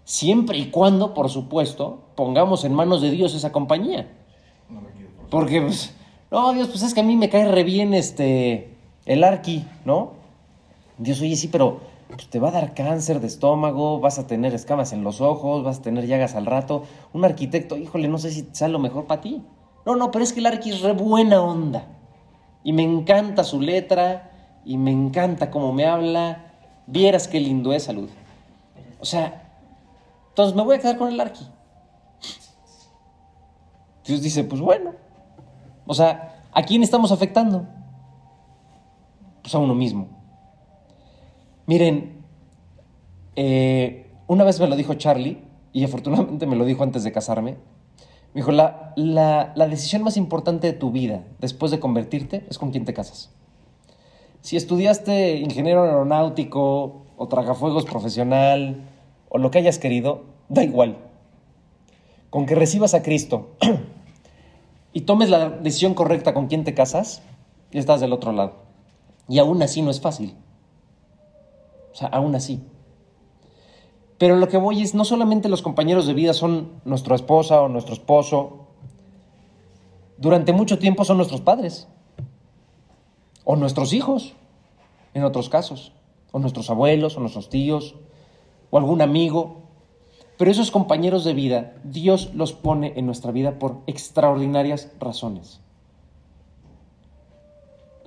[0.04, 4.08] siempre y cuando, por supuesto, pongamos en manos de Dios esa compañía.
[5.32, 5.96] Porque, pues,
[6.30, 10.12] no, Dios, pues es que a mí me cae re bien este, el arqui, ¿no?
[11.00, 11.82] Dios, oye, sí, pero
[12.30, 15.80] te va a dar cáncer de estómago, vas a tener escamas en los ojos, vas
[15.80, 16.84] a tener llagas al rato.
[17.14, 19.44] Un arquitecto, híjole, no sé si sea lo mejor para ti.
[19.86, 21.88] No, no, pero es que el arqui es re buena onda.
[22.64, 24.32] Y me encanta su letra,
[24.68, 26.52] y me encanta cómo me habla.
[26.88, 28.10] Vieras qué lindo es salud.
[29.00, 29.50] O sea,
[30.30, 31.48] entonces me voy a quedar con el arqui.
[34.06, 34.92] Dios dice, pues bueno.
[35.86, 37.66] O sea, ¿a quién estamos afectando?
[39.42, 40.17] Pues a uno mismo.
[41.68, 42.24] Miren,
[43.36, 45.44] eh, una vez me lo dijo Charlie,
[45.74, 47.58] y afortunadamente me lo dijo antes de casarme.
[48.34, 52.58] Me dijo, la, la, la decisión más importante de tu vida después de convertirte es
[52.58, 53.32] con quién te casas.
[54.42, 58.88] Si estudiaste ingeniero aeronáutico o tragafuegos profesional,
[59.28, 60.98] o lo que hayas querido, da igual.
[62.30, 63.50] Con que recibas a Cristo
[64.94, 67.22] y tomes la decisión correcta con quien te casas,
[67.72, 68.54] estás del otro lado.
[69.28, 70.34] Y aún así no es fácil.
[71.98, 72.62] O sea, aún así.
[74.20, 77.70] Pero lo que voy es, no solamente los compañeros de vida son nuestra esposa o
[77.70, 78.68] nuestro esposo,
[80.20, 81.88] durante mucho tiempo son nuestros padres,
[83.46, 84.36] o nuestros hijos,
[85.16, 85.92] en otros casos,
[86.32, 87.96] o nuestros abuelos, o nuestros tíos,
[88.70, 89.64] o algún amigo.
[90.38, 95.62] Pero esos compañeros de vida, Dios los pone en nuestra vida por extraordinarias razones.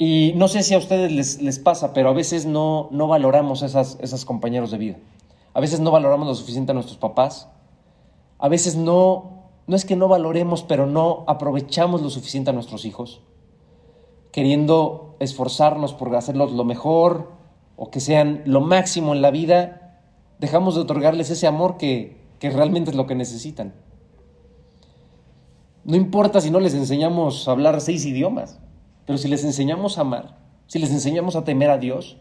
[0.02, 3.98] Y no sé si a ustedes les, pasa, pero a veces no, no valoramos esas,
[4.00, 4.96] esos compañeros de vida.
[5.52, 7.50] A veces no valoramos lo suficiente a nuestros papás.
[8.38, 12.86] A veces no, no es que no valoremos, pero no aprovechamos lo suficiente a nuestros
[12.86, 13.20] hijos.
[14.32, 17.32] Queriendo esforzarnos por hacerlos lo mejor
[17.76, 19.98] o que sean lo máximo en la vida
[20.38, 23.74] dejamos de otorgarles ese amor que, realmente es lo que necesitan.
[25.84, 28.58] No importa si no les enseñamos a hablar seis idiomas,
[29.06, 32.16] pero si les enseñamos a amar, si les enseñamos a temer a Dios,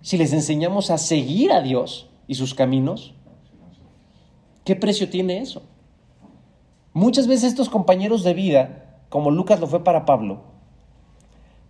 [0.00, 3.14] si les enseñamos a seguir a Dios y sus caminos,
[4.64, 5.62] ¿qué precio tiene eso?
[6.92, 10.42] Muchas veces estos compañeros de vida, como Lucas lo fue para Pablo,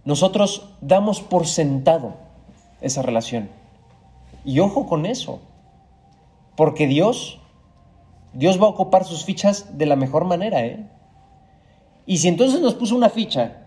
[0.04, 2.14] nosotros damos por sentado
[2.80, 3.48] esa relación.
[4.44, 5.40] Y ojo con eso,
[6.56, 7.40] porque Dios,
[8.32, 10.86] Dios va a ocupar sus fichas de la mejor manera, ¿eh?
[12.06, 13.63] Y si entonces nos puso una ficha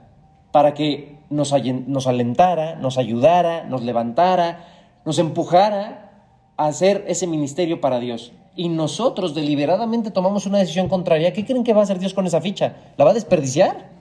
[0.57, 4.65] para que nos, alentara, nos ayudara, nos levantara,
[5.05, 6.09] nos empujara
[6.57, 11.63] a hacer ese ministerio para Dios, y nosotros deliberadamente tomamos una decisión contraria, ¿qué creen
[11.63, 12.73] que va a hacer Dios con esa ficha?
[12.97, 13.91] ¿La va a desperdiciar?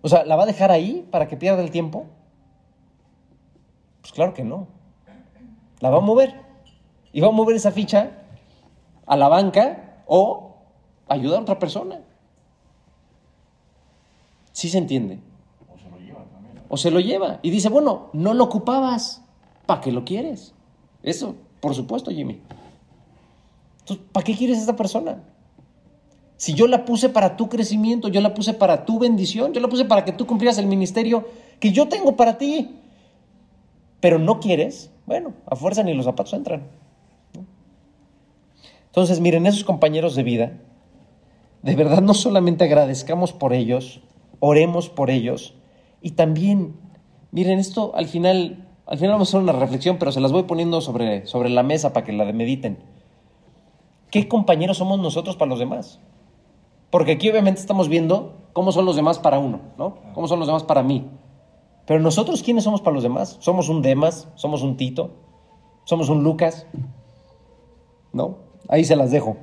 [0.00, 2.06] O sea, ¿la va a dejar ahí para que pierda el tiempo?
[4.00, 4.68] Pues claro que no
[5.80, 6.32] la va a mover.
[7.12, 8.12] Y va a mover esa ficha
[9.04, 10.54] a la banca o
[11.08, 12.00] ayudar a otra persona.
[14.58, 15.20] ¿Sí se entiende?
[15.72, 16.64] O se lo lleva también.
[16.68, 17.38] O se lo lleva.
[17.42, 19.22] Y dice, bueno, no lo ocupabas.
[19.66, 20.52] ¿Para qué lo quieres?
[21.04, 22.40] Eso, por supuesto, Jimmy.
[23.78, 25.22] Entonces, ¿para qué quieres a esta persona?
[26.38, 29.68] Si yo la puse para tu crecimiento, yo la puse para tu bendición, yo la
[29.68, 31.28] puse para que tú cumplieras el ministerio
[31.60, 32.80] que yo tengo para ti.
[34.00, 36.64] Pero no quieres, bueno, a fuerza ni los zapatos entran.
[38.86, 40.52] Entonces, miren, esos compañeros de vida,
[41.62, 44.02] de verdad no solamente agradezcamos por ellos,
[44.40, 45.54] oremos por ellos
[46.00, 46.76] y también,
[47.30, 50.44] miren, esto al final, al final vamos a hacer una reflexión, pero se las voy
[50.44, 52.78] poniendo sobre, sobre la mesa para que la mediten.
[54.10, 56.00] ¿Qué compañeros somos nosotros para los demás?
[56.90, 59.98] Porque aquí obviamente estamos viendo cómo son los demás para uno, ¿no?
[60.14, 61.06] ¿Cómo son los demás para mí?
[61.86, 63.36] Pero nosotros, ¿quiénes somos para los demás?
[63.40, 64.28] ¿Somos un Demas?
[64.34, 65.10] ¿Somos un Tito?
[65.84, 66.66] ¿Somos un Lucas?
[68.12, 68.36] ¿No?
[68.68, 69.36] Ahí se las dejo.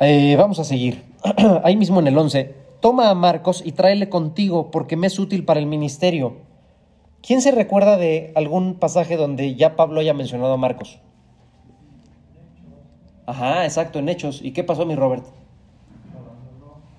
[0.00, 1.04] Eh, vamos a seguir.
[1.64, 2.61] Ahí mismo en el 11.
[2.82, 6.38] Toma a Marcos y tráele contigo porque me es útil para el ministerio.
[7.22, 10.98] ¿Quién se recuerda de algún pasaje donde ya Pablo haya mencionado a Marcos?
[13.24, 14.42] Ajá, exacto, en Hechos.
[14.42, 15.24] ¿Y qué pasó, mi Robert?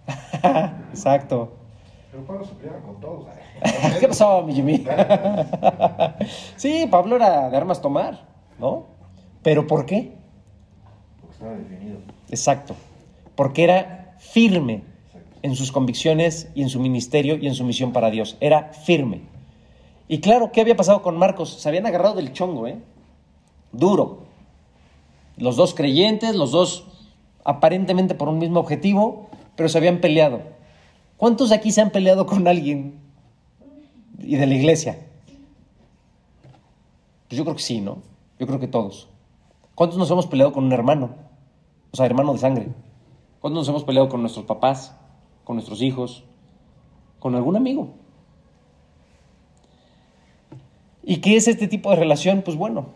[0.91, 1.51] exacto.
[2.11, 3.25] Pero Pablo se peleaba con todos.
[3.99, 4.86] ¿Qué pasó, mi Jimmy?
[6.55, 8.25] sí, Pablo era de armas tomar,
[8.57, 8.86] ¿no?
[9.41, 10.13] ¿Pero por qué?
[11.19, 11.97] Porque estaba definido.
[12.29, 12.73] Exacto.
[13.36, 14.92] Porque era firme
[15.43, 18.37] en sus convicciones y en su ministerio y en su misión para Dios.
[18.39, 19.21] Era firme.
[20.07, 21.53] Y claro, ¿qué había pasado con Marcos?
[21.53, 22.79] Se habían agarrado del chongo, ¿eh?
[23.71, 24.23] Duro.
[25.37, 26.85] Los dos creyentes, los dos
[27.43, 30.41] aparentemente por un mismo objetivo, pero se habían peleado.
[31.17, 32.99] ¿Cuántos de aquí se han peleado con alguien
[34.19, 34.97] y de la iglesia?
[37.27, 37.97] Pues yo creo que sí, ¿no?
[38.39, 39.09] Yo creo que todos.
[39.75, 41.15] ¿Cuántos nos hemos peleado con un hermano?
[41.91, 42.69] O sea, hermano de sangre.
[43.41, 44.95] ¿Cuántos nos hemos peleado con nuestros papás,
[45.43, 46.23] con nuestros hijos,
[47.19, 47.89] con algún amigo?
[51.03, 52.41] ¿Y qué es este tipo de relación?
[52.43, 52.87] Pues bueno,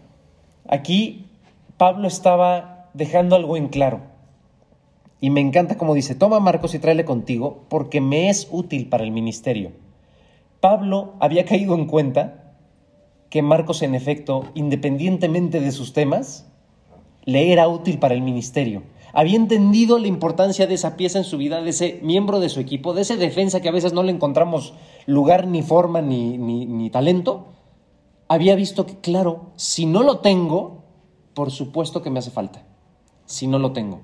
[0.68, 1.26] aquí
[1.78, 4.02] Pablo estaba dejando algo en claro.
[5.20, 9.04] Y me encanta como dice, toma Marcos y tráele contigo porque me es útil para
[9.04, 9.72] el ministerio.
[10.60, 12.54] Pablo había caído en cuenta
[13.30, 16.48] que Marcos en efecto, independientemente de sus temas,
[17.26, 18.84] le era útil para el ministerio.
[19.14, 22.60] Había entendido la importancia de esa pieza en su vida, de ese miembro de su
[22.60, 24.74] equipo, de ese defensa que a veces no le encontramos
[25.06, 27.48] lugar, ni forma, ni, ni, talento.
[28.28, 30.84] Había visto que, claro, si no lo tengo,
[31.34, 32.64] por supuesto que me hace falta.
[33.26, 34.02] Si no lo tengo.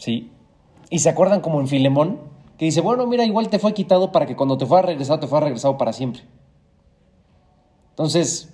[0.00, 0.32] ¿sí?
[0.88, 2.18] Y se acuerdan como en Filemón,
[2.58, 5.26] que dice, bueno, mira, igual te fue quitado para que cuando te fuera regresado, te
[5.26, 6.22] fuera regresado para siempre.
[7.90, 8.52] Entonces,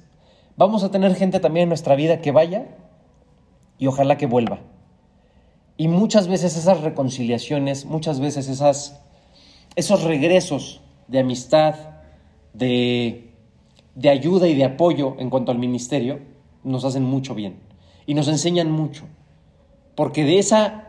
[0.56, 2.76] vamos a tener gente también en nuestra vida que vaya
[3.78, 4.60] y ojalá que vuelva.
[5.76, 9.00] Y muchas veces esas reconciliaciones, muchas veces esas,
[9.74, 11.74] esos regresos de amistad,
[12.54, 13.30] de,
[13.94, 16.20] de ayuda y de apoyo en cuanto al ministerio,
[16.64, 17.56] nos hacen mucho bien
[18.06, 19.04] y nos enseñan mucho.
[19.94, 20.86] Porque de esa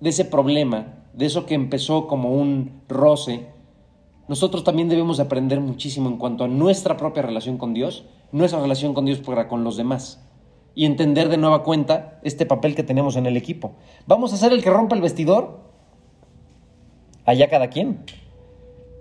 [0.00, 3.46] de ese problema, de eso que empezó como un roce,
[4.28, 8.60] nosotros también debemos de aprender muchísimo en cuanto a nuestra propia relación con Dios, nuestra
[8.60, 10.24] relación con Dios para con los demás
[10.74, 13.72] y entender de nueva cuenta este papel que tenemos en el equipo.
[14.06, 15.60] ¿Vamos a ser el que rompa el vestidor?
[17.24, 18.04] Allá cada quien.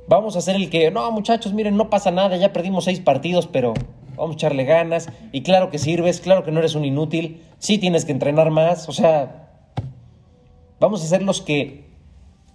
[0.08, 3.48] Vamos a ser el que, no muchachos, miren, no pasa nada, ya perdimos seis partidos,
[3.48, 3.74] pero
[4.16, 5.10] vamos a echarle ganas.
[5.32, 8.90] Y claro que sirves, claro que no eres un inútil, sí tienes que entrenar más,
[8.90, 9.40] o sea,
[10.80, 11.90] ¿Vamos a ser los que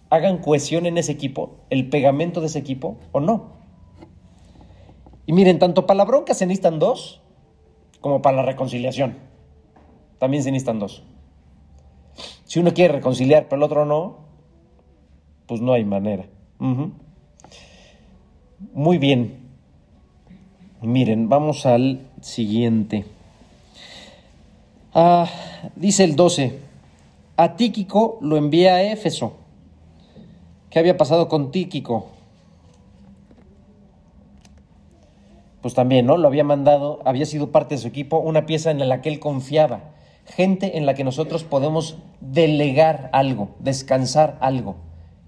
[0.09, 3.53] hagan cohesión en ese equipo, el pegamento de ese equipo o no?
[5.27, 7.21] Y miren, tanto para la bronca se necesitan dos,
[8.05, 9.17] como para la reconciliación.
[10.19, 11.03] También se necesitan dos.
[12.45, 14.19] Si uno quiere reconciliar, pero el otro no,
[15.47, 16.27] pues no hay manera.
[18.75, 19.49] Muy bien.
[20.83, 23.07] Miren, vamos al siguiente.
[24.93, 25.27] Ah,
[25.75, 26.59] dice el 12
[27.39, 29.33] a Tíquico lo envía a Éfeso.
[30.69, 32.09] ¿Qué había pasado con Tíquico?
[35.65, 36.19] Pues también, ¿no?
[36.19, 39.19] Lo había mandado, había sido parte de su equipo, una pieza en la que él
[39.19, 39.95] confiaba,
[40.27, 44.77] gente en la que nosotros podemos delegar algo, descansar algo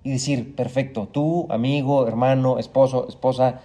[0.02, 3.62] y decir, perfecto, tú, amigo, hermano, esposo, esposa,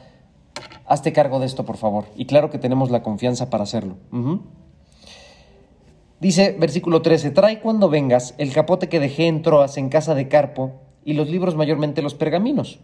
[0.86, 2.06] hazte cargo de esto, por favor.
[2.16, 3.98] Y claro que tenemos la confianza para hacerlo.
[6.22, 10.30] Dice versículo 13, trae cuando vengas el capote que dejé en Troas en casa de
[10.30, 10.72] Carpo
[11.04, 12.80] y los libros mayormente los pergaminos.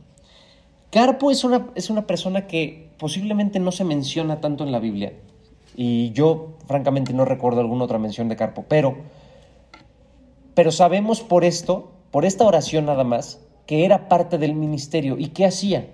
[0.97, 5.13] Carpo es una, es una persona que posiblemente no se menciona tanto en la Biblia
[5.75, 8.97] y yo francamente no recuerdo alguna otra mención de Carpo, pero,
[10.55, 15.27] pero sabemos por esto, por esta oración nada más, que era parte del ministerio y
[15.27, 15.91] qué hacía.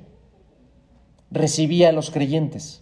[1.31, 2.81] Recibía a los creyentes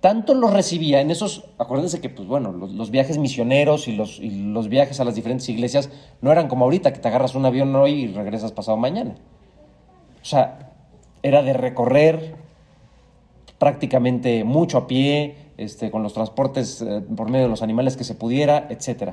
[0.00, 4.68] tanto lo recibía en esos, acuérdense que, pues bueno, los, viajes misioneros y los, los,
[4.68, 7.92] viajes a las diferentes iglesias no eran como ahorita, que te agarras un avión hoy
[7.92, 9.14] y regresas pasado mañana.
[10.20, 10.71] O sea,
[11.22, 12.34] era de recorrer
[13.58, 18.04] prácticamente mucho a pie, este, con los transportes eh, por medio de los animales que
[18.04, 19.12] se pudiera, etc.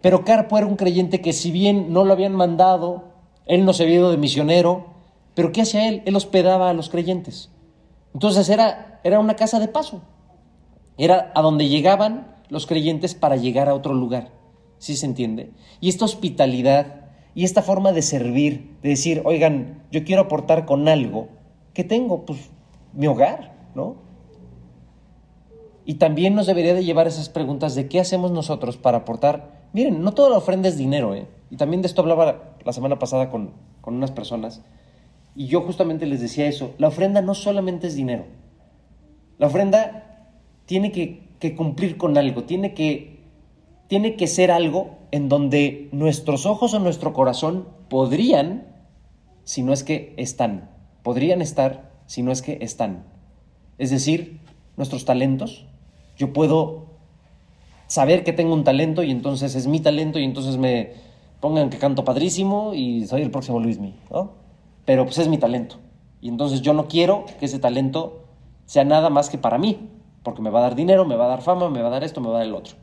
[0.00, 3.04] Pero Carpo era un creyente que si bien no lo habían mandado,
[3.46, 4.86] él no se había ido de misionero,
[5.34, 6.02] pero ¿qué hacía él?
[6.04, 7.50] Él hospedaba a los creyentes.
[8.12, 10.02] Entonces era, era una casa de paso.
[10.98, 14.30] Era a donde llegaban los creyentes para llegar a otro lugar.
[14.78, 15.52] ¿Sí se entiende?
[15.80, 16.99] Y esta hospitalidad
[17.40, 21.28] y esta forma de servir, de decir, oigan, yo quiero aportar con algo
[21.72, 22.50] que tengo, pues
[22.92, 23.96] mi hogar, ¿no?
[25.86, 29.62] Y también nos debería de llevar esas preguntas de qué hacemos nosotros para aportar.
[29.72, 31.28] Miren, no toda la ofrenda es dinero, ¿eh?
[31.50, 34.60] Y también de esto hablaba la semana pasada con, con unas personas.
[35.34, 36.74] Y yo justamente les decía eso.
[36.76, 38.26] La ofrenda no solamente es dinero.
[39.38, 40.28] La ofrenda
[40.66, 43.09] tiene que, que cumplir con algo, tiene que,
[43.90, 48.68] tiene que ser algo en donde nuestros ojos o nuestro corazón podrían,
[49.42, 50.70] si no es que están,
[51.02, 53.04] podrían estar, si no es que están.
[53.78, 54.38] Es decir,
[54.76, 55.66] nuestros talentos.
[56.16, 56.84] Yo puedo
[57.88, 60.92] saber que tengo un talento y entonces es mi talento y entonces me
[61.40, 64.34] pongan que canto padrísimo y soy el próximo Luismi, ¿no?
[64.84, 65.78] Pero pues es mi talento.
[66.20, 68.22] Y entonces yo no quiero que ese talento
[68.66, 69.88] sea nada más que para mí,
[70.22, 72.04] porque me va a dar dinero, me va a dar fama, me va a dar
[72.04, 72.76] esto, me va a dar el otro.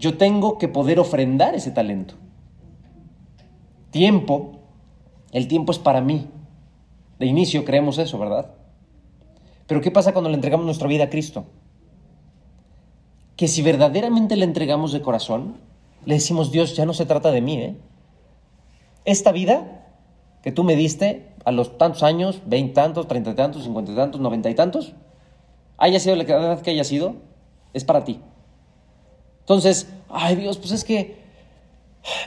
[0.00, 2.14] Yo tengo que poder ofrendar ese talento.
[3.90, 4.52] Tiempo,
[5.30, 6.26] el tiempo es para mí.
[7.18, 8.54] De inicio creemos eso, ¿verdad?
[9.66, 11.44] Pero ¿qué pasa cuando le entregamos nuestra vida a Cristo?
[13.36, 15.58] Que si verdaderamente le entregamos de corazón,
[16.06, 17.76] le decimos, Dios, ya no se trata de mí, ¿eh?
[19.04, 19.86] Esta vida
[20.42, 24.48] que tú me diste a los tantos años, veinte tantos, treinta tantos, cincuenta tantos, noventa
[24.48, 24.94] y tantos,
[25.76, 27.16] haya sido la edad que haya sido,
[27.74, 28.20] es para ti.
[29.50, 31.16] Entonces, ay Dios, pues es que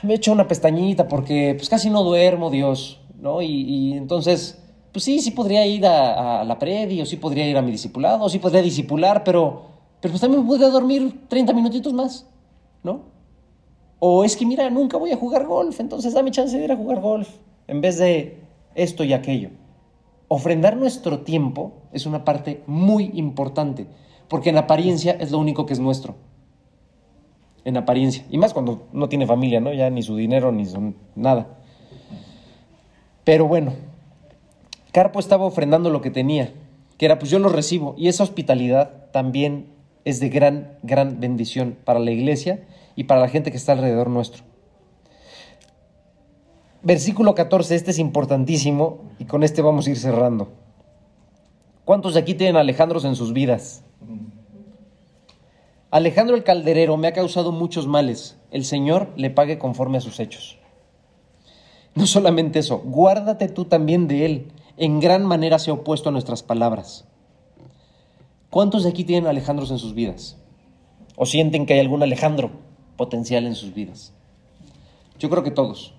[0.02, 3.42] me he hecho una pestañita porque pues casi no duermo, Dios, ¿no?
[3.42, 4.62] Y, entonces,
[4.92, 8.26] pues sí, sí podría ir a, la predi, o sí podría ir a mi discipulado,
[8.26, 9.62] o sí podría discipular, pero,
[10.02, 12.28] pero pues también podría dormir 30 minutitos más,
[12.84, 13.04] ¿no?
[14.00, 16.76] O es que, mira, nunca voy a jugar golf, entonces dame chance de ir a
[16.76, 17.30] jugar golf,
[17.68, 18.38] en vez de
[18.76, 19.52] esto y aquello.
[20.28, 23.88] Ofrendar nuestro tiempo es una parte muy importante,
[24.28, 26.16] porque en apariencia es lo único que es nuestro
[27.66, 28.26] en apariencia.
[28.30, 29.74] Y más cuando no tiene familia, ¿no?
[29.74, 31.48] Ya ni su dinero ni su nada.
[33.24, 33.74] Pero bueno,
[34.92, 36.54] Carpo estaba ofrendando lo que tenía,
[36.98, 37.96] que era pues yo lo recibo.
[37.98, 39.68] Y esa hospitalidad también
[40.06, 44.10] es de gran, gran bendición para la iglesia y para la gente que está alrededor
[44.10, 44.44] nuestro.
[46.82, 50.52] Versículo 14, este es importantísimo y con este vamos a ir cerrando.
[51.86, 53.84] ¿Cuántos de aquí tienen Alejandros en sus vidas?
[55.94, 58.36] Alejandro el Calderero me ha causado muchos males.
[58.50, 60.58] El Señor le pague conforme a sus hechos.
[61.94, 64.52] No solamente eso, guárdate tú también de él.
[64.76, 67.06] En gran manera se ha opuesto a nuestras palabras.
[68.50, 70.36] ¿Cuántos de aquí tienen Alejandros en sus vidas?
[71.16, 72.50] ¿O sienten que hay algún Alejandro
[72.98, 74.14] potencial en sus vidas?
[75.20, 75.94] Yo creo que todos.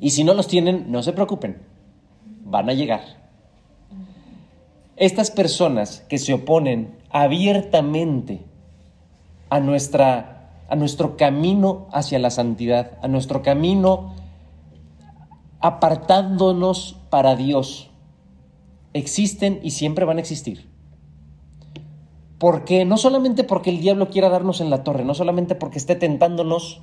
[0.00, 1.58] Y si no los tienen, no se preocupen.
[2.46, 3.02] Van a llegar.
[4.96, 8.55] Estas personas que se oponen abiertamente
[9.48, 14.14] a, nuestra, a nuestro camino hacia la santidad, a nuestro camino
[15.60, 17.90] apartándonos para Dios.
[18.92, 20.68] Existen y siempre van a existir.
[22.38, 25.96] Porque no solamente porque el diablo quiera darnos en la torre, no solamente porque esté
[25.96, 26.82] tentándonos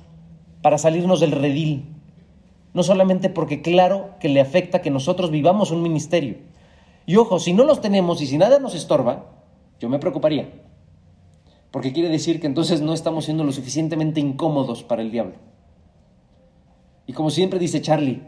[0.62, 1.94] para salirnos del redil,
[2.72, 6.38] no solamente porque claro que le afecta que nosotros vivamos un ministerio.
[7.06, 9.26] Y ojo, si no los tenemos y si nada nos estorba,
[9.78, 10.63] yo me preocuparía
[11.74, 15.34] porque quiere decir que entonces no estamos siendo lo suficientemente incómodos para el diablo.
[17.04, 18.22] Y como siempre dice Charlie,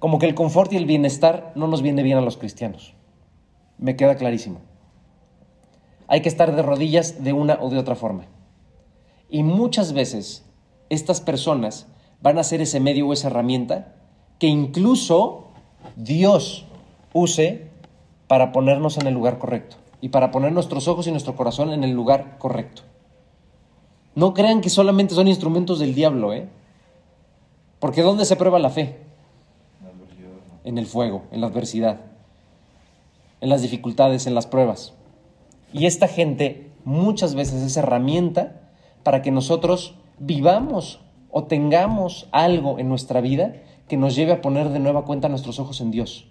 [0.00, 2.94] como que el confort y el bienestar no nos viene bien a los cristianos.
[3.78, 4.62] Me queda clarísimo.
[6.08, 8.26] Hay que estar de rodillas de una o de otra forma.
[9.30, 10.44] Y muchas veces
[10.90, 11.86] estas personas
[12.20, 13.94] van a ser ese medio o esa herramienta
[14.40, 15.52] que incluso
[15.94, 16.66] Dios
[17.12, 17.70] use
[18.26, 21.82] para ponernos en el lugar correcto y para poner nuestros ojos y nuestro corazón en
[21.82, 22.82] el lugar correcto.
[24.14, 26.46] No crean que solamente son instrumentos del diablo, ¿eh?
[27.78, 28.98] Porque ¿dónde se prueba la fe?
[30.62, 32.02] En el fuego, en la adversidad,
[33.40, 34.92] en las dificultades, en las pruebas.
[35.72, 38.60] Y esta gente muchas veces es herramienta
[39.04, 41.00] para que nosotros vivamos
[41.30, 43.54] o tengamos algo en nuestra vida
[43.88, 46.28] que nos lleve a poner de nueva cuenta nuestros ojos en Dios.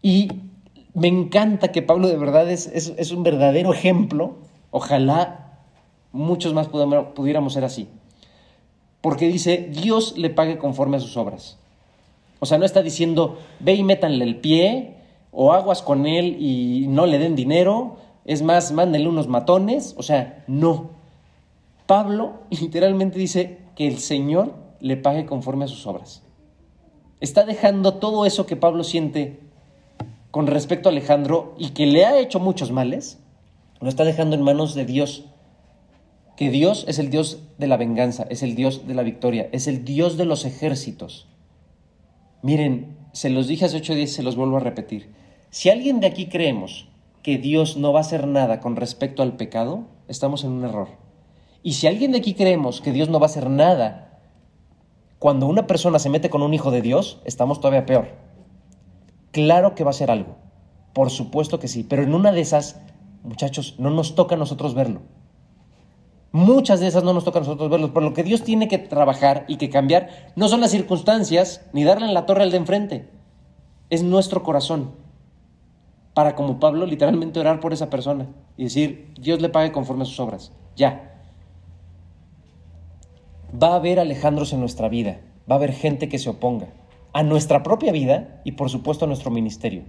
[0.00, 0.30] Y
[0.94, 4.36] me encanta que Pablo de verdad es, es, un verdadero ejemplo.
[4.70, 5.58] Ojalá
[6.12, 7.88] muchos más pudiéramos ser así.
[9.00, 11.58] Porque dice, Dios le pague conforme a sus obras.
[12.40, 14.96] O sea, no está diciendo, ve y métanle el pie,
[15.30, 19.94] o aguas con él y no le den dinero, es más, mándenle unos matones.
[19.96, 20.90] O sea, no.
[21.86, 26.22] Pablo literalmente dice que el Señor le pague conforme a sus obras.
[27.20, 29.40] Está dejando todo eso que Pablo siente
[30.32, 33.20] con respecto a Alejandro y que le ha hecho muchos males,
[33.80, 35.26] lo está dejando en manos de Dios.
[36.36, 39.66] Que Dios es el Dios de la venganza, es el Dios de la victoria, es
[39.66, 41.28] el Dios de los ejércitos.
[42.40, 45.12] Miren, se los dije hace ocho días se los vuelvo a repetir.
[45.50, 46.88] Si alguien de aquí creemos
[47.22, 50.88] que Dios no va a hacer nada con respecto al pecado, estamos en un error.
[51.62, 54.18] Y si alguien de aquí creemos que Dios no va a hacer nada
[55.18, 58.31] cuando una persona se mete con un hijo de Dios, estamos todavía peor.
[59.32, 60.36] Claro que va a ser algo,
[60.92, 62.78] por supuesto que sí, pero en una de esas,
[63.22, 65.00] muchachos, no nos toca a nosotros verlo.
[66.32, 68.76] Muchas de esas no nos toca a nosotros verlos, por lo que Dios tiene que
[68.76, 72.58] trabajar y que cambiar no son las circunstancias ni darle en la torre al de
[72.58, 73.08] enfrente,
[73.88, 74.92] es nuestro corazón.
[76.12, 78.28] Para como Pablo literalmente orar por esa persona
[78.58, 80.52] y decir, Dios le pague conforme a sus obras.
[80.76, 81.22] Ya.
[83.60, 85.20] Va a haber Alejandros en nuestra vida,
[85.50, 86.68] va a haber gente que se oponga
[87.12, 89.84] a nuestra propia vida y por supuesto a nuestro ministerio.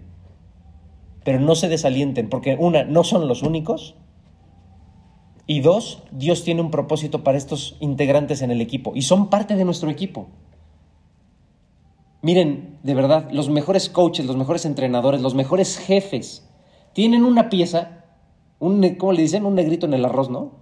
[1.23, 3.95] Pero no se desalienten porque una, no son los únicos
[5.45, 9.55] y dos, Dios tiene un propósito para estos integrantes en el equipo y son parte
[9.55, 10.27] de nuestro equipo.
[12.21, 16.49] Miren, de verdad, los mejores coaches, los mejores entrenadores, los mejores jefes
[16.93, 18.05] tienen una pieza,
[18.59, 19.45] un, ¿cómo le dicen?
[19.45, 20.53] Un negrito en el arroz, ¿no?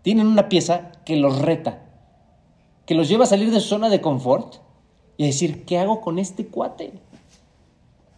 [0.00, 1.82] Tienen una pieza que los reta,
[2.86, 4.61] que los lleva a salir de su zona de confort
[5.22, 6.92] y decir, ¿qué hago con este cuate?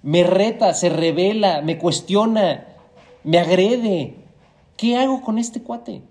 [0.02, 2.66] Me reta, se revela, me cuestiona,
[3.24, 4.24] me agrede,
[4.76, 6.02] ¿Qué hago con este cuate?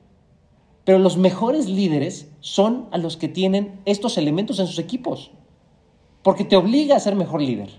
[0.85, 5.31] Pero los mejores líderes son a los que tienen estos elementos en sus equipos,
[6.21, 7.69] porque te obliga a ser mejor líder.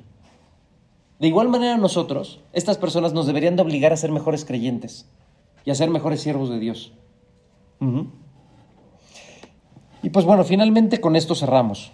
[1.19, 5.09] De igual manera nosotros, estas personas nos deberían de obligar a ser mejores creyentes
[5.65, 6.93] y a ser mejores siervos de Dios.
[10.03, 11.93] Y pues bueno, finalmente con esto cerramos.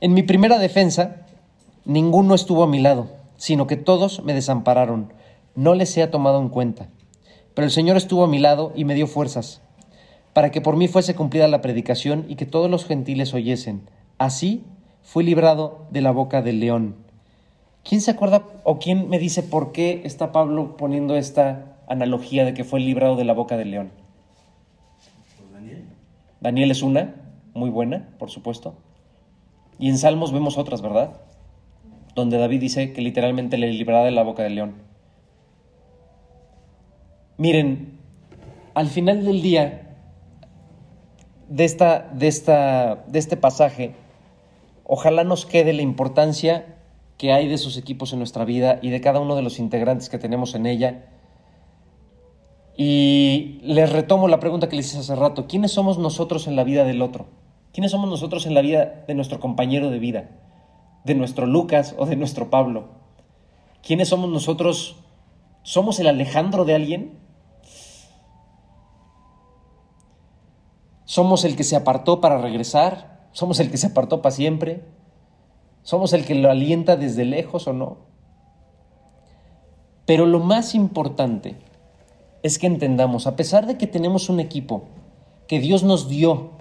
[0.00, 1.26] En mi primera defensa,
[1.84, 5.12] ninguno estuvo a mi lado, sino que todos me desampararon
[5.54, 6.88] no les sea tomado en cuenta.
[7.54, 9.62] Pero el Señor estuvo a mi lado y me dio fuerzas,
[10.32, 13.82] para que por mí fuese cumplida la predicación y que todos los gentiles oyesen.
[14.18, 14.64] Así
[15.02, 16.96] fui librado de la boca del león.
[17.88, 22.54] ¿Quién se acuerda o quién me dice por qué está Pablo poniendo esta analogía de
[22.54, 23.90] que fue librado de la boca del león?
[25.36, 25.84] Pues Daniel.
[26.40, 27.14] Daniel es una,
[27.52, 28.74] muy buena, por supuesto.
[29.78, 31.20] Y en Salmos vemos otras, ¿verdad?
[32.14, 34.74] Donde David dice que literalmente le librará de la boca del león.
[37.36, 37.98] Miren,
[38.74, 39.96] al final del día
[41.48, 43.94] de, esta, de, esta, de este pasaje,
[44.84, 46.76] ojalá nos quede la importancia
[47.18, 50.08] que hay de esos equipos en nuestra vida y de cada uno de los integrantes
[50.08, 51.06] que tenemos en ella.
[52.76, 56.64] Y les retomo la pregunta que les hice hace rato, ¿quiénes somos nosotros en la
[56.64, 57.26] vida del otro?
[57.74, 60.30] ¿Quiénes somos nosotros en la vida de nuestro compañero de vida?
[61.04, 62.84] ¿De nuestro Lucas o de nuestro Pablo?
[63.82, 64.94] ¿Quiénes somos nosotros?
[65.64, 67.18] ¿Somos el Alejandro de alguien?
[71.04, 74.84] Somos el que se apartó para regresar, somos el que se apartó para siempre,
[75.82, 77.96] somos el que lo alienta desde lejos o no.
[80.06, 81.56] Pero lo más importante
[82.44, 84.84] es que entendamos, a pesar de que tenemos un equipo
[85.48, 86.53] que Dios nos dio,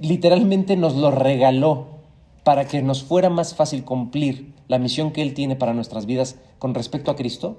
[0.00, 2.00] literalmente nos lo regaló
[2.44, 6.38] para que nos fuera más fácil cumplir la misión que Él tiene para nuestras vidas
[6.58, 7.58] con respecto a Cristo,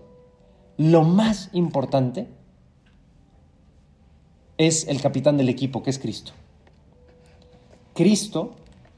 [0.77, 2.27] lo más importante
[4.57, 6.33] es el capitán del equipo, que es Cristo.
[7.93, 8.51] Cristo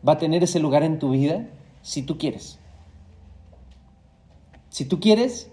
[0.08, 1.50] va a tener ese lugar en tu vida
[1.82, 2.60] si tú quieres.
[4.70, 5.52] Si tú quieres,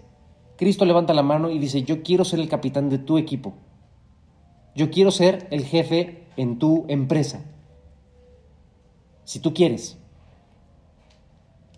[0.57, 3.53] Cristo levanta la mano y dice, yo quiero ser el capitán de tu equipo.
[4.75, 7.43] Yo quiero ser el jefe en tu empresa.
[9.23, 9.97] Si tú quieres.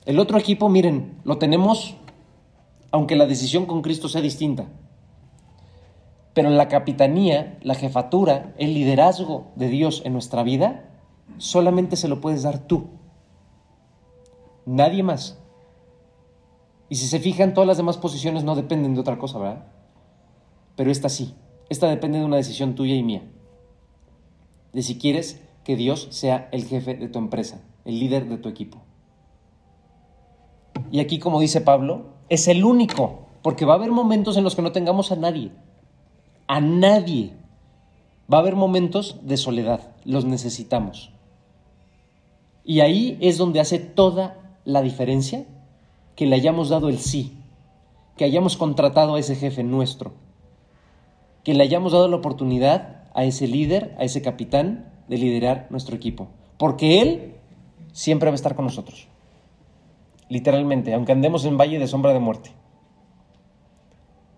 [0.05, 1.95] El otro equipo, miren, lo tenemos,
[2.91, 4.67] aunque la decisión con Cristo sea distinta.
[6.33, 10.89] Pero la capitanía, la jefatura, el liderazgo de Dios en nuestra vida,
[11.37, 12.89] solamente se lo puedes dar tú.
[14.65, 15.39] Nadie más.
[16.89, 19.65] Y si se fijan, todas las demás posiciones no dependen de otra cosa, ¿verdad?
[20.75, 21.33] Pero esta sí.
[21.69, 23.23] Esta depende de una decisión tuya y mía.
[24.73, 28.49] De si quieres que Dios sea el jefe de tu empresa, el líder de tu
[28.49, 28.81] equipo.
[30.91, 34.55] Y aquí, como dice Pablo, es el único, porque va a haber momentos en los
[34.55, 35.51] que no tengamos a nadie
[36.47, 37.33] a nadie.
[38.31, 41.11] Va a haber momentos de soledad, los necesitamos.
[42.63, 45.45] Y ahí es donde hace toda la diferencia
[46.15, 47.37] que le hayamos dado el sí,
[48.17, 50.13] que hayamos contratado a ese jefe nuestro.
[51.43, 55.95] que le hayamos dado la oportunidad a ese líder, a ese capitán, de liderar nuestro
[55.95, 56.29] equipo.
[56.57, 57.35] Porque Él
[57.91, 59.07] siempre va a estar con nosotros.
[60.29, 62.51] Literalmente, aunque andemos en valle de sombra de muerte.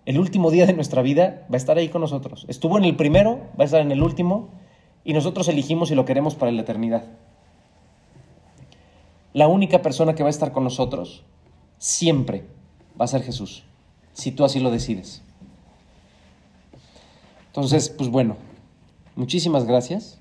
[0.04, 2.44] El último día de nuestra vida va a estar ahí con nosotros.
[2.48, 4.50] Estuvo en el primero, va a estar en el último,
[5.04, 7.04] y nosotros elegimos si lo queremos para la eternidad.
[9.32, 11.24] La única persona que va a estar con nosotros
[11.78, 12.46] siempre
[13.00, 13.64] va a ser Jesús,
[14.12, 15.22] si tú así lo decides.
[17.48, 18.36] Entonces, pues bueno,
[19.14, 20.20] muchísimas gracias.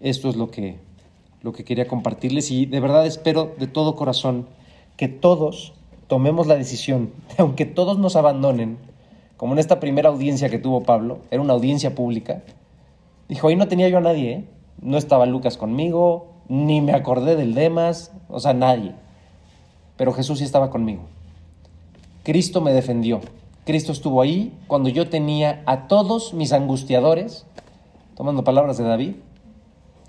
[0.00, 0.76] Esto es lo que,
[1.42, 4.46] lo que quería compartirles y de verdad espero de todo corazón
[4.96, 5.74] que todos
[6.06, 8.78] tomemos la decisión, aunque todos nos abandonen,
[9.36, 12.42] como en esta primera audiencia que tuvo Pablo, era una audiencia pública,
[13.28, 14.44] dijo, ahí no tenía yo a nadie, ¿eh?
[14.80, 18.94] no estaba Lucas conmigo, ni me acordé del demás, o sea, nadie.
[19.96, 21.02] Pero Jesús sí estaba conmigo.
[22.22, 23.20] Cristo me defendió.
[23.64, 27.46] Cristo estuvo ahí cuando yo tenía a todos mis angustiadores,
[28.14, 29.14] tomando palabras de David,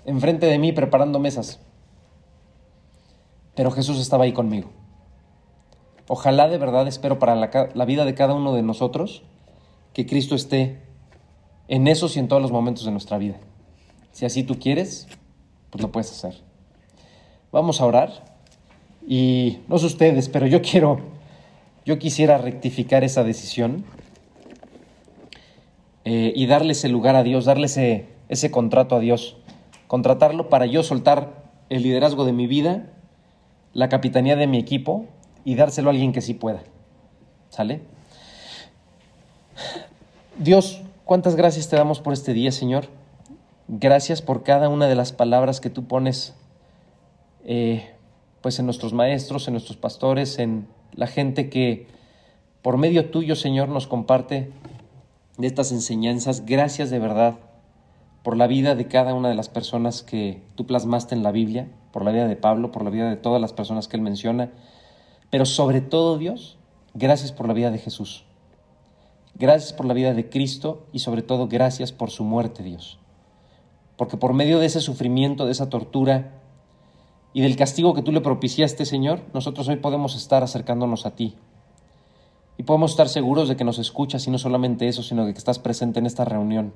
[0.08, 1.60] enfrente de mí preparando mesas.
[3.54, 4.70] Pero Jesús estaba ahí conmigo.
[6.08, 9.22] Ojalá de verdad espero para la, vida de cada uno de nosotros
[9.92, 10.80] que Cristo esté
[11.68, 13.36] en esos y en todos los momentos de nuestra vida.
[14.12, 15.06] Si así tú quieres,
[15.70, 16.40] pues lo puedes hacer.
[17.52, 18.24] Vamos a orar
[19.06, 21.00] y no sé ustedes, pero yo quiero,
[21.84, 23.84] yo quisiera rectificar esa decisión
[26.06, 29.37] eh, y darle ese lugar a Dios, darle ese contrato a Dios
[29.88, 32.92] contratarlo para yo soltar el liderazgo de mi vida,
[33.72, 35.06] la capitanía de mi equipo
[35.44, 36.62] y dárselo a alguien que sí pueda.
[37.48, 37.80] ¿Sale?
[40.38, 42.86] Dios, cuántas gracias te damos por este día, Señor.
[43.66, 46.34] Gracias por cada una de las palabras que tú pones
[47.44, 47.90] eh,
[48.42, 51.86] pues en nuestros maestros, en nuestros pastores, en la gente que
[52.62, 54.50] por medio tuyo, Señor, nos comparte
[55.38, 56.44] de estas enseñanzas.
[56.44, 57.36] Gracias de verdad
[58.22, 61.68] por la vida de cada una de las personas que tú plasmaste en la Biblia,
[61.92, 64.50] por la vida de Pablo, por la vida de todas las personas que él menciona,
[65.30, 66.58] pero sobre todo Dios,
[66.94, 68.24] gracias por la vida de Jesús.
[69.34, 72.98] Gracias por la vida de Cristo y sobre todo gracias por su muerte, Dios.
[73.96, 76.32] Porque por medio de ese sufrimiento, de esa tortura
[77.32, 81.36] y del castigo que tú le propiciaste, Señor, nosotros hoy podemos estar acercándonos a ti.
[82.56, 85.38] Y podemos estar seguros de que nos escuchas y no solamente eso, sino de que
[85.38, 86.72] estás presente en esta reunión.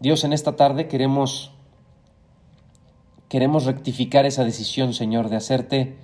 [0.00, 1.52] Dios, en esta tarde queremos
[3.28, 5.98] queremos rectificar esa decisión, Señor, de hacerte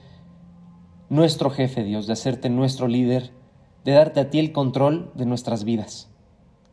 [1.08, 3.32] nuestro jefe, Dios, de hacerte nuestro líder,
[3.84, 6.08] de darte a ti el control de nuestras vidas.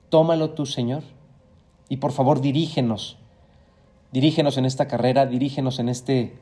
[0.10, 1.04] Tómalo tú, Señor,
[1.88, 3.18] y por favor dirígenos.
[4.12, 6.38] Dirígenos en esta carrera, dirígenos en este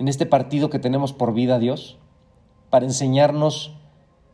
[0.00, 1.96] en este partido que tenemos por vida, Dios,
[2.70, 3.76] para enseñarnos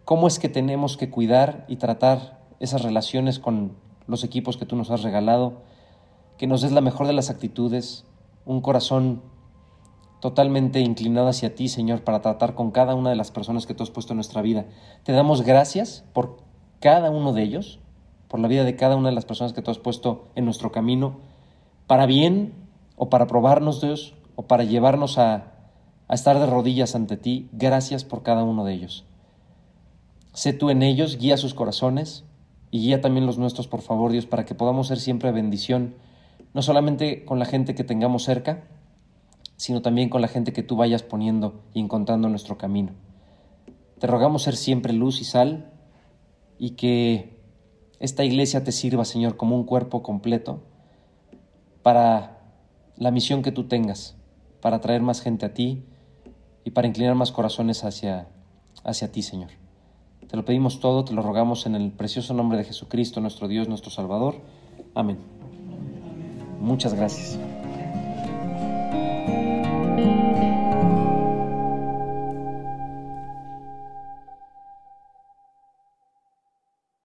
[0.07, 3.73] cómo es que tenemos que cuidar y tratar esas relaciones con
[4.09, 5.63] los equipos que tú nos has regalado,
[6.39, 8.05] que nos des la mejor de las actitudes,
[8.45, 9.23] un corazón
[10.21, 13.83] totalmente inclinado hacia ti, Señor, para tratar con cada una de las personas que tú
[13.85, 14.67] has puesto en nuestra vida.
[15.05, 16.39] Te damos gracias por
[16.81, 17.79] cada uno de ellos,
[18.27, 20.73] por la vida de cada una de las personas que tú has puesto en nuestro
[20.73, 21.19] camino,
[21.87, 22.55] para bien
[22.97, 25.53] o para probarnos, Dios, o para llevarnos a,
[26.09, 27.49] a estar de rodillas ante ti.
[27.53, 29.05] Gracias por cada uno de ellos.
[30.33, 32.25] Sé tú en ellos, guía sus corazones,
[32.71, 35.95] y guía también los nuestros, por favor, Dios, para que podamos ser siempre bendición,
[36.55, 38.65] no solamente con la gente que tengamos cerca,
[39.57, 42.93] sino también con la gente que tú vayas poniendo y encontrando nuestro camino.
[43.99, 45.73] Te rogamos ser siempre luz y sal
[46.59, 47.39] y que
[47.99, 50.63] esta iglesia te sirva, Señor, como un cuerpo completo
[51.83, 52.39] para
[52.97, 54.17] la misión que tú tengas,
[54.61, 55.85] para traer más gente a ti
[56.65, 58.29] y para inclinar más corazones hacia,
[58.85, 59.58] hacia ti, Señor.
[60.29, 63.69] Te lo pedimos todo, te lo rogamos en el precioso nombre de Jesucristo, nuestro Dios,
[63.69, 64.37] nuestro Salvador.
[64.95, 65.19] Amén.
[66.61, 67.39] Muchas gracias.